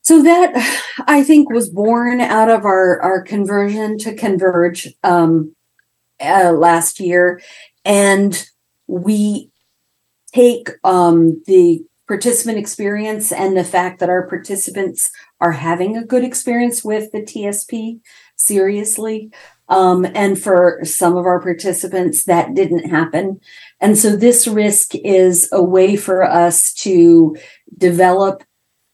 So 0.01 0.21
that 0.21 0.53
I 1.07 1.23
think 1.23 1.49
was 1.49 1.67
born 1.67 2.21
out 2.21 2.49
of 2.49 2.63
our 2.63 3.01
our 3.01 3.23
conversion 3.23 3.97
to 3.99 4.13
Converge 4.13 4.87
um, 5.03 5.55
uh, 6.23 6.51
last 6.51 6.99
year, 6.99 7.41
and 7.83 8.47
we 8.87 9.51
take 10.33 10.69
um, 10.83 11.41
the 11.45 11.85
participant 12.07 12.57
experience 12.57 13.31
and 13.31 13.57
the 13.57 13.63
fact 13.63 13.99
that 13.99 14.09
our 14.09 14.27
participants 14.27 15.11
are 15.41 15.53
having 15.53 15.97
a 15.97 16.05
good 16.05 16.23
experience 16.23 16.83
with 16.83 17.11
the 17.11 17.21
TSP 17.21 17.99
seriously. 18.35 19.31
Um, 19.67 20.05
and 20.13 20.39
for 20.39 20.81
some 20.83 21.17
of 21.17 21.25
our 21.25 21.41
participants, 21.41 22.25
that 22.25 22.53
didn't 22.53 22.89
happen. 22.89 23.39
And 23.81 23.97
so 23.97 24.15
this 24.15 24.47
risk 24.47 24.93
is 24.93 25.49
a 25.51 25.63
way 25.63 25.95
for 25.95 26.23
us 26.23 26.73
to 26.75 27.35
develop 27.75 28.43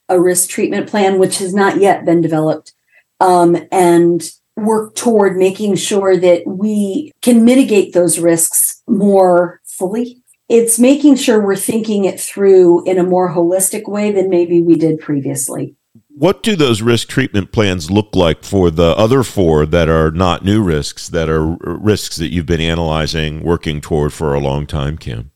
a 0.07 0.19
risk 0.19 0.49
treatment 0.49 0.87
plan, 0.89 1.19
which 1.19 1.39
has 1.39 1.53
not 1.53 1.81
yet 1.81 2.05
been 2.05 2.21
developed, 2.21 2.73
um, 3.19 3.57
and 3.71 4.31
work 4.55 4.95
toward 4.95 5.37
making 5.37 5.75
sure 5.75 6.17
that 6.17 6.45
we 6.45 7.11
can 7.21 7.43
mitigate 7.43 7.93
those 7.93 8.19
risks 8.19 8.81
more 8.87 9.60
fully. 9.81 10.21
It's 10.47 10.77
making 10.77 11.15
sure 11.15 11.43
we're 11.43 11.55
thinking 11.55 12.05
it 12.05 12.19
through 12.19 12.83
in 12.85 12.99
a 12.99 13.03
more 13.03 13.33
holistic 13.33 13.89
way 13.89 14.11
than 14.11 14.29
maybe 14.29 14.61
we 14.61 14.75
did 14.75 14.99
previously. 14.99 15.75
What 16.09 16.43
do 16.43 16.55
those 16.55 16.83
risk 16.83 17.07
treatment 17.07 17.51
plans 17.51 17.89
look 17.89 18.15
like 18.15 18.43
for 18.43 18.69
the 18.69 18.95
other 18.95 19.23
four 19.23 19.65
that 19.65 19.89
are 19.89 20.11
not 20.11 20.45
new 20.45 20.61
risks, 20.61 21.09
that 21.09 21.29
are 21.29 21.57
risks 21.61 22.17
that 22.17 22.31
you've 22.31 22.45
been 22.45 22.61
analyzing, 22.61 23.41
working 23.41 23.81
toward 23.81 24.13
for 24.13 24.35
a 24.35 24.39
long 24.39 24.67
time, 24.67 24.99
Kim? 24.99 25.31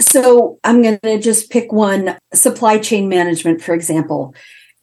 So 0.00 0.58
I'm 0.64 0.82
going 0.82 0.98
to 1.04 1.20
just 1.20 1.48
pick 1.50 1.72
one 1.72 2.18
supply 2.34 2.78
chain 2.78 3.08
management, 3.08 3.62
for 3.62 3.72
example. 3.72 4.34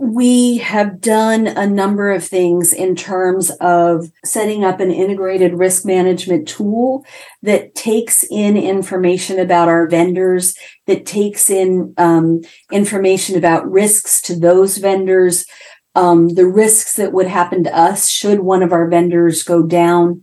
We 0.06 0.58
have 0.58 1.00
done 1.00 1.48
a 1.48 1.66
number 1.66 2.12
of 2.12 2.26
things 2.26 2.74
in 2.74 2.94
terms 2.94 3.52
of 3.62 4.12
setting 4.26 4.66
up 4.66 4.82
an 4.82 4.92
integrated 4.92 5.54
risk 5.54 5.86
management 5.86 6.46
tool 6.46 7.06
that 7.42 7.74
takes 7.74 8.26
in 8.30 8.58
information 8.58 9.40
about 9.40 9.70
our 9.70 9.88
vendors, 9.88 10.58
that 10.88 11.06
takes 11.06 11.50
in 11.50 11.94
um, 11.98 12.42
information 12.70 13.38
about 13.38 13.72
risks 13.72 14.22
to 14.24 14.38
those 14.38 14.78
vendors, 14.78 15.46
um, 15.96 16.28
the 16.28 16.48
risks 16.48 16.96
that 16.96 17.14
would 17.14 17.28
happen 17.28 17.64
to 17.64 17.74
us 17.74 18.10
should 18.10 18.42
one 18.42 18.62
of 18.62 18.74
our 18.74 18.90
vendors 18.90 19.42
go 19.42 19.64
down. 19.64 20.22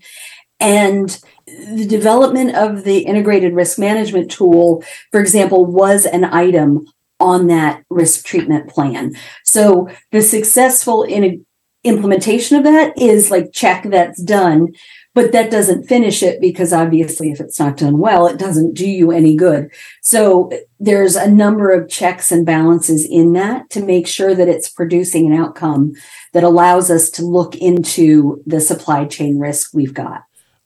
And 0.60 1.18
the 1.46 1.86
development 1.86 2.54
of 2.54 2.84
the 2.84 2.98
integrated 2.98 3.54
risk 3.54 3.78
management 3.78 4.30
tool, 4.30 4.84
for 5.10 5.20
example, 5.20 5.64
was 5.64 6.04
an 6.04 6.24
item 6.24 6.84
on 7.20 7.46
that 7.48 7.84
risk 7.90 8.24
treatment 8.24 8.68
plan. 8.68 9.14
So 9.44 9.88
the 10.12 10.22
successful 10.22 11.02
in 11.02 11.44
implementation 11.84 12.56
of 12.56 12.64
that 12.64 13.00
is 13.00 13.30
like 13.30 13.52
check 13.52 13.84
that's 13.84 14.22
done, 14.22 14.68
but 15.14 15.32
that 15.32 15.50
doesn't 15.50 15.88
finish 15.88 16.22
it 16.22 16.40
because 16.40 16.72
obviously 16.72 17.30
if 17.30 17.40
it's 17.40 17.58
not 17.58 17.78
done 17.78 17.98
well, 17.98 18.26
it 18.26 18.38
doesn't 18.38 18.74
do 18.74 18.88
you 18.88 19.10
any 19.10 19.34
good. 19.34 19.70
So 20.02 20.50
there's 20.78 21.16
a 21.16 21.30
number 21.30 21.70
of 21.70 21.88
checks 21.88 22.30
and 22.30 22.44
balances 22.44 23.06
in 23.08 23.32
that 23.32 23.70
to 23.70 23.84
make 23.84 24.06
sure 24.06 24.34
that 24.34 24.48
it's 24.48 24.68
producing 24.68 25.26
an 25.26 25.40
outcome 25.40 25.92
that 26.32 26.44
allows 26.44 26.90
us 26.90 27.10
to 27.10 27.24
look 27.24 27.56
into 27.56 28.42
the 28.46 28.60
supply 28.60 29.06
chain 29.06 29.38
risk 29.38 29.70
we've 29.72 29.94
got. 29.94 30.22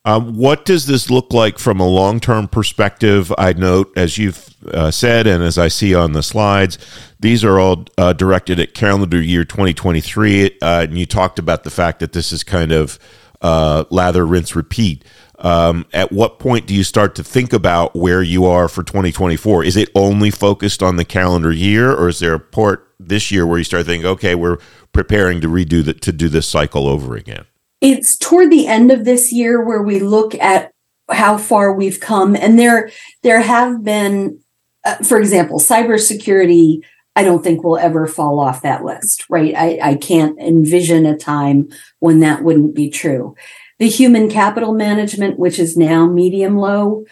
Um, 0.07 0.37
what 0.37 0.67
does 0.67 0.87
this 0.87 1.09
look 1.09 1.33
like 1.33 1.59
from 1.59 1.81
a 1.81 1.89
long 1.89 2.21
term 2.21 2.47
perspective? 2.47 3.33
I 3.39 3.55
note, 3.55 3.91
as 3.97 4.19
you've 4.19 4.55
uh, 4.67 4.91
said, 4.91 5.27
and 5.27 5.43
as 5.43 5.57
I 5.57 5.69
see 5.69 5.95
on 5.95 6.13
the 6.13 6.23
slides, 6.23 6.79
these 7.21 7.43
are 7.43 7.59
all 7.59 7.87
uh, 7.97 8.13
directed 8.13 8.61
at 8.61 8.75
calendar 8.75 9.21
year 9.21 9.45
2023. 9.45 10.59
Uh, 10.61 10.83
and 10.83 10.99
you 10.99 11.07
talked 11.07 11.39
about 11.39 11.65
the 11.65 11.71
fact 11.71 12.01
that 12.01 12.13
this 12.13 12.33
is 12.33 12.45
kind 12.45 12.71
of 12.71 12.99
uh, 13.41 13.85
lather, 13.91 14.27
rinse, 14.27 14.55
repeat. 14.55 15.05
Um, 15.39 15.87
at 15.93 16.13
what 16.13 16.39
point 16.39 16.67
do 16.67 16.75
you 16.75 16.85
start 16.85 17.15
to 17.17 17.25
think 17.25 17.55
about 17.55 17.97
where 17.97 18.23
you 18.23 18.45
are 18.45 18.69
for 18.69 18.83
2024? 18.83 19.65
Is 19.65 19.77
it 19.77 19.89
only 19.95 20.31
focused 20.31 20.83
on 20.83 20.97
the 20.97 21.05
calendar 21.05 21.51
year, 21.51 21.91
or 21.91 22.09
is 22.09 22.19
there 22.19 22.35
a 22.35 22.41
part 22.41 22.93
this 23.01 23.31
year 23.31 23.47
where 23.47 23.59
you 23.59 23.65
start 23.65 23.87
thinking, 23.87 24.07
okay, 24.07 24.35
we're 24.35 24.59
preparing 24.93 25.41
to 25.41 25.49
redo 25.49 25.83
the, 25.83 25.95
to 25.95 26.13
do 26.13 26.29
this 26.29 26.47
cycle 26.47 26.87
over 26.87 27.17
again? 27.17 27.47
It's 27.85 28.17
toward 28.17 28.51
the 28.51 28.67
end 28.67 28.91
of 28.91 29.05
this 29.05 29.31
year 29.31 29.63
where 29.63 29.83
we 29.83 30.01
look 30.01 30.35
at 30.37 30.73
how 31.11 31.37
far 31.37 31.73
we've 31.75 32.01
come. 32.01 32.35
And 32.35 32.59
there 32.59 32.91
there 33.23 33.41
have 33.43 33.85
been 33.85 34.41
uh, 34.85 34.97
for 34.97 35.19
example 35.19 35.59
cybersecurity 35.59 36.81
i 37.17 37.23
don't 37.23 37.43
think 37.45 37.63
will 37.63 37.79
ever 37.79 38.07
fall 38.07 38.41
off 38.41 38.63
that 38.63 38.85
list 38.85 39.25
right? 39.31 39.55
I, 39.57 39.79
I 39.83 39.95
can't 39.95 40.39
envision 40.39 41.07
a 41.07 41.17
time 41.17 41.69
when 42.01 42.21
that 42.21 42.43
wouldn't 42.43 42.75
be 42.75 42.91
true. 42.91 43.35
The 43.79 43.89
human 43.89 44.31
capital 44.31 44.73
management 44.73 45.39
which 45.39 45.59
is 45.59 45.77
now 45.77 46.07
medium 46.07 46.57
low 46.57 47.05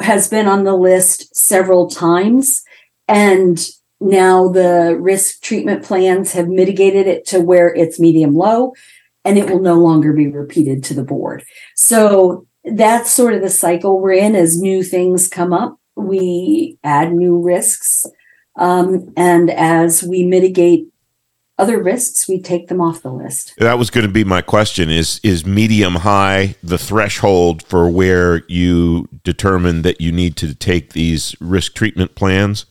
has 0.00 0.28
been 0.28 0.46
on 0.46 0.64
the 0.64 0.76
list 0.76 1.34
several 1.36 1.88
times. 1.88 2.62
And 3.08 3.58
now 4.00 4.48
the 4.48 4.96
risk 5.00 5.42
treatment 5.42 5.82
plans 5.82 6.32
have 6.32 6.48
mitigated 6.48 7.06
it 7.06 7.26
to 7.26 7.40
where 7.40 7.74
it's 7.74 7.98
medium 7.98 8.34
low 8.34 8.74
and 9.28 9.36
it 9.36 9.50
will 9.50 9.60
no 9.60 9.74
longer 9.74 10.14
be 10.14 10.26
repeated 10.26 10.82
to 10.84 10.94
the 10.94 11.04
board. 11.04 11.44
So 11.76 12.46
that's 12.64 13.10
sort 13.10 13.34
of 13.34 13.42
the 13.42 13.50
cycle 13.50 14.00
we're 14.00 14.12
in 14.12 14.34
as 14.34 14.58
new 14.58 14.82
things 14.82 15.28
come 15.28 15.52
up. 15.52 15.78
we 15.96 16.78
add 16.82 17.12
new 17.12 17.38
risks. 17.38 18.06
Um, 18.56 19.12
and 19.16 19.50
as 19.50 20.02
we 20.02 20.24
mitigate 20.24 20.86
other 21.58 21.82
risks, 21.82 22.26
we 22.28 22.40
take 22.40 22.68
them 22.68 22.80
off 22.80 23.02
the 23.02 23.12
list. 23.12 23.52
That 23.58 23.78
was 23.78 23.90
going 23.90 24.06
to 24.06 24.12
be 24.12 24.24
my 24.24 24.40
question 24.40 24.88
is 24.88 25.20
is 25.22 25.44
medium 25.44 25.96
high 25.96 26.54
the 26.62 26.78
threshold 26.78 27.62
for 27.64 27.90
where 27.90 28.44
you 28.46 29.08
determine 29.24 29.82
that 29.82 30.00
you 30.00 30.10
need 30.10 30.36
to 30.36 30.54
take 30.54 30.92
these 30.92 31.36
risk 31.40 31.74
treatment 31.74 32.14
plans? 32.14 32.64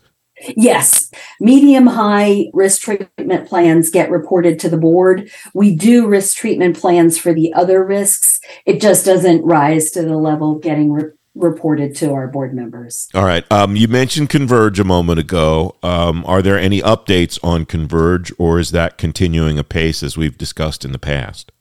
Yes, 0.55 1.11
medium 1.39 1.87
high 1.87 2.45
risk 2.53 2.81
treatment 2.81 3.47
plans 3.47 3.89
get 3.89 4.11
reported 4.11 4.59
to 4.59 4.69
the 4.69 4.77
board. 4.77 5.31
We 5.53 5.75
do 5.75 6.07
risk 6.07 6.37
treatment 6.37 6.79
plans 6.79 7.17
for 7.17 7.33
the 7.33 7.53
other 7.53 7.83
risks. 7.83 8.39
It 8.65 8.79
just 8.79 9.05
doesn't 9.05 9.43
rise 9.43 9.91
to 9.91 10.03
the 10.03 10.17
level 10.17 10.55
of 10.55 10.61
getting 10.61 10.91
re- 10.91 11.11
reported 11.33 11.95
to 11.95 12.13
our 12.13 12.27
board 12.27 12.53
members. 12.53 13.07
All 13.13 13.25
right. 13.25 13.49
Um, 13.51 13.75
you 13.75 13.87
mentioned 13.87 14.29
Converge 14.29 14.79
a 14.79 14.83
moment 14.83 15.19
ago. 15.19 15.75
Um, 15.83 16.23
are 16.25 16.41
there 16.41 16.57
any 16.57 16.81
updates 16.81 17.39
on 17.43 17.65
Converge, 17.65 18.31
or 18.37 18.59
is 18.59 18.71
that 18.71 18.97
continuing 18.97 19.57
apace 19.57 20.03
as 20.03 20.17
we've 20.17 20.37
discussed 20.37 20.85
in 20.85 20.91
the 20.91 20.99
past? 20.99 21.51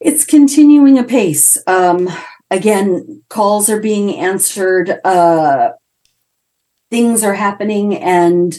It's 0.00 0.24
continuing 0.24 0.98
apace. 0.98 1.56
Um, 1.66 2.08
again, 2.50 3.22
calls 3.28 3.70
are 3.70 3.80
being 3.80 4.14
answered. 4.16 5.00
Uh, 5.04 5.72
things 6.94 7.24
are 7.24 7.34
happening, 7.34 7.96
and 7.96 8.56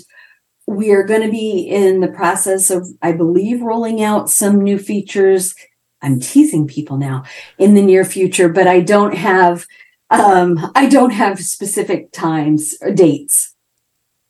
we 0.67 0.91
are 0.91 1.05
going 1.05 1.21
to 1.21 1.31
be 1.31 1.61
in 1.69 2.01
the 2.01 2.09
process 2.09 2.69
of, 2.69 2.85
I 3.01 3.13
believe, 3.13 3.61
rolling 3.61 4.03
out 4.03 4.29
some 4.29 4.61
new 4.61 4.77
features. 4.77 5.55
I'm 6.01 6.19
teasing 6.19 6.67
people 6.67 6.97
now 6.97 7.23
in 7.57 7.75
the 7.75 7.81
near 7.81 8.03
future, 8.03 8.49
but 8.49 8.67
I 8.67 8.81
don't 8.81 9.15
have 9.15 9.65
um, 10.09 10.69
I 10.75 10.87
don't 10.87 11.11
have 11.11 11.39
specific 11.39 12.11
times 12.11 12.75
or 12.81 12.91
dates. 12.91 13.55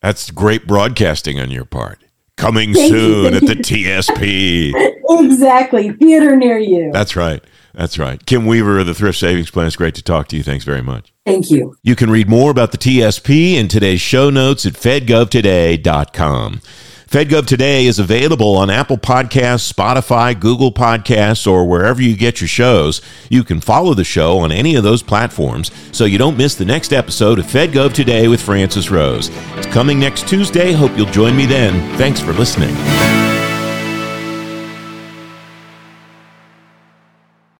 That's 0.02 0.30
great 0.30 0.68
broadcasting 0.68 1.40
on 1.40 1.50
your 1.50 1.64
part. 1.64 2.04
Coming 2.36 2.74
Thank 2.74 2.92
soon 2.92 3.34
at 3.34 3.42
the 3.42 3.56
TSP. 3.56 4.72
exactly. 5.24 5.90
Theater 5.90 6.36
near 6.36 6.58
you. 6.60 6.92
That's 6.92 7.16
right. 7.16 7.42
That's 7.74 7.98
right. 7.98 8.24
Kim 8.24 8.46
Weaver 8.46 8.78
of 8.78 8.86
the 8.86 8.94
Thrift 8.94 9.18
Savings 9.18 9.50
Plan. 9.50 9.66
It's 9.66 9.74
great 9.74 9.96
to 9.96 10.02
talk 10.02 10.28
to 10.28 10.36
you. 10.36 10.44
Thanks 10.44 10.64
very 10.64 10.82
much. 10.82 11.12
Thank 11.26 11.50
you. 11.50 11.76
You 11.82 11.96
can 11.96 12.08
read 12.08 12.28
more 12.28 12.52
about 12.52 12.70
the 12.70 12.78
TSP 12.78 13.54
in 13.54 13.66
today's 13.66 14.00
show 14.00 14.30
notes 14.30 14.64
at 14.64 14.74
fedgovtoday.com. 14.74 16.60
FedGov 17.08 17.46
Today 17.46 17.86
is 17.86 17.98
available 17.98 18.56
on 18.56 18.70
Apple 18.70 18.96
Podcasts, 18.96 19.72
Spotify, 19.72 20.38
Google 20.38 20.72
Podcasts, 20.72 21.46
or 21.46 21.64
wherever 21.64 22.02
you 22.02 22.16
get 22.16 22.40
your 22.40 22.48
shows. 22.48 23.00
You 23.28 23.44
can 23.44 23.60
follow 23.60 23.94
the 23.94 24.04
show 24.04 24.38
on 24.38 24.50
any 24.50 24.74
of 24.74 24.84
those 24.84 25.02
platforms 25.02 25.70
so 25.92 26.04
you 26.04 26.18
don't 26.18 26.36
miss 26.36 26.54
the 26.56 26.64
next 26.64 26.92
episode 26.92 27.38
of 27.38 27.46
FedGov 27.46 27.92
Today 27.92 28.28
with 28.28 28.42
Francis 28.42 28.90
Rose. 28.90 29.30
It's 29.56 29.66
coming 29.66 29.98
next 29.98 30.28
Tuesday. 30.28 30.72
Hope 30.72 30.96
you'll 30.96 31.06
join 31.06 31.36
me 31.36 31.46
then. 31.46 31.96
Thanks 31.96 32.20
for 32.20 32.32
listening. 32.32 32.74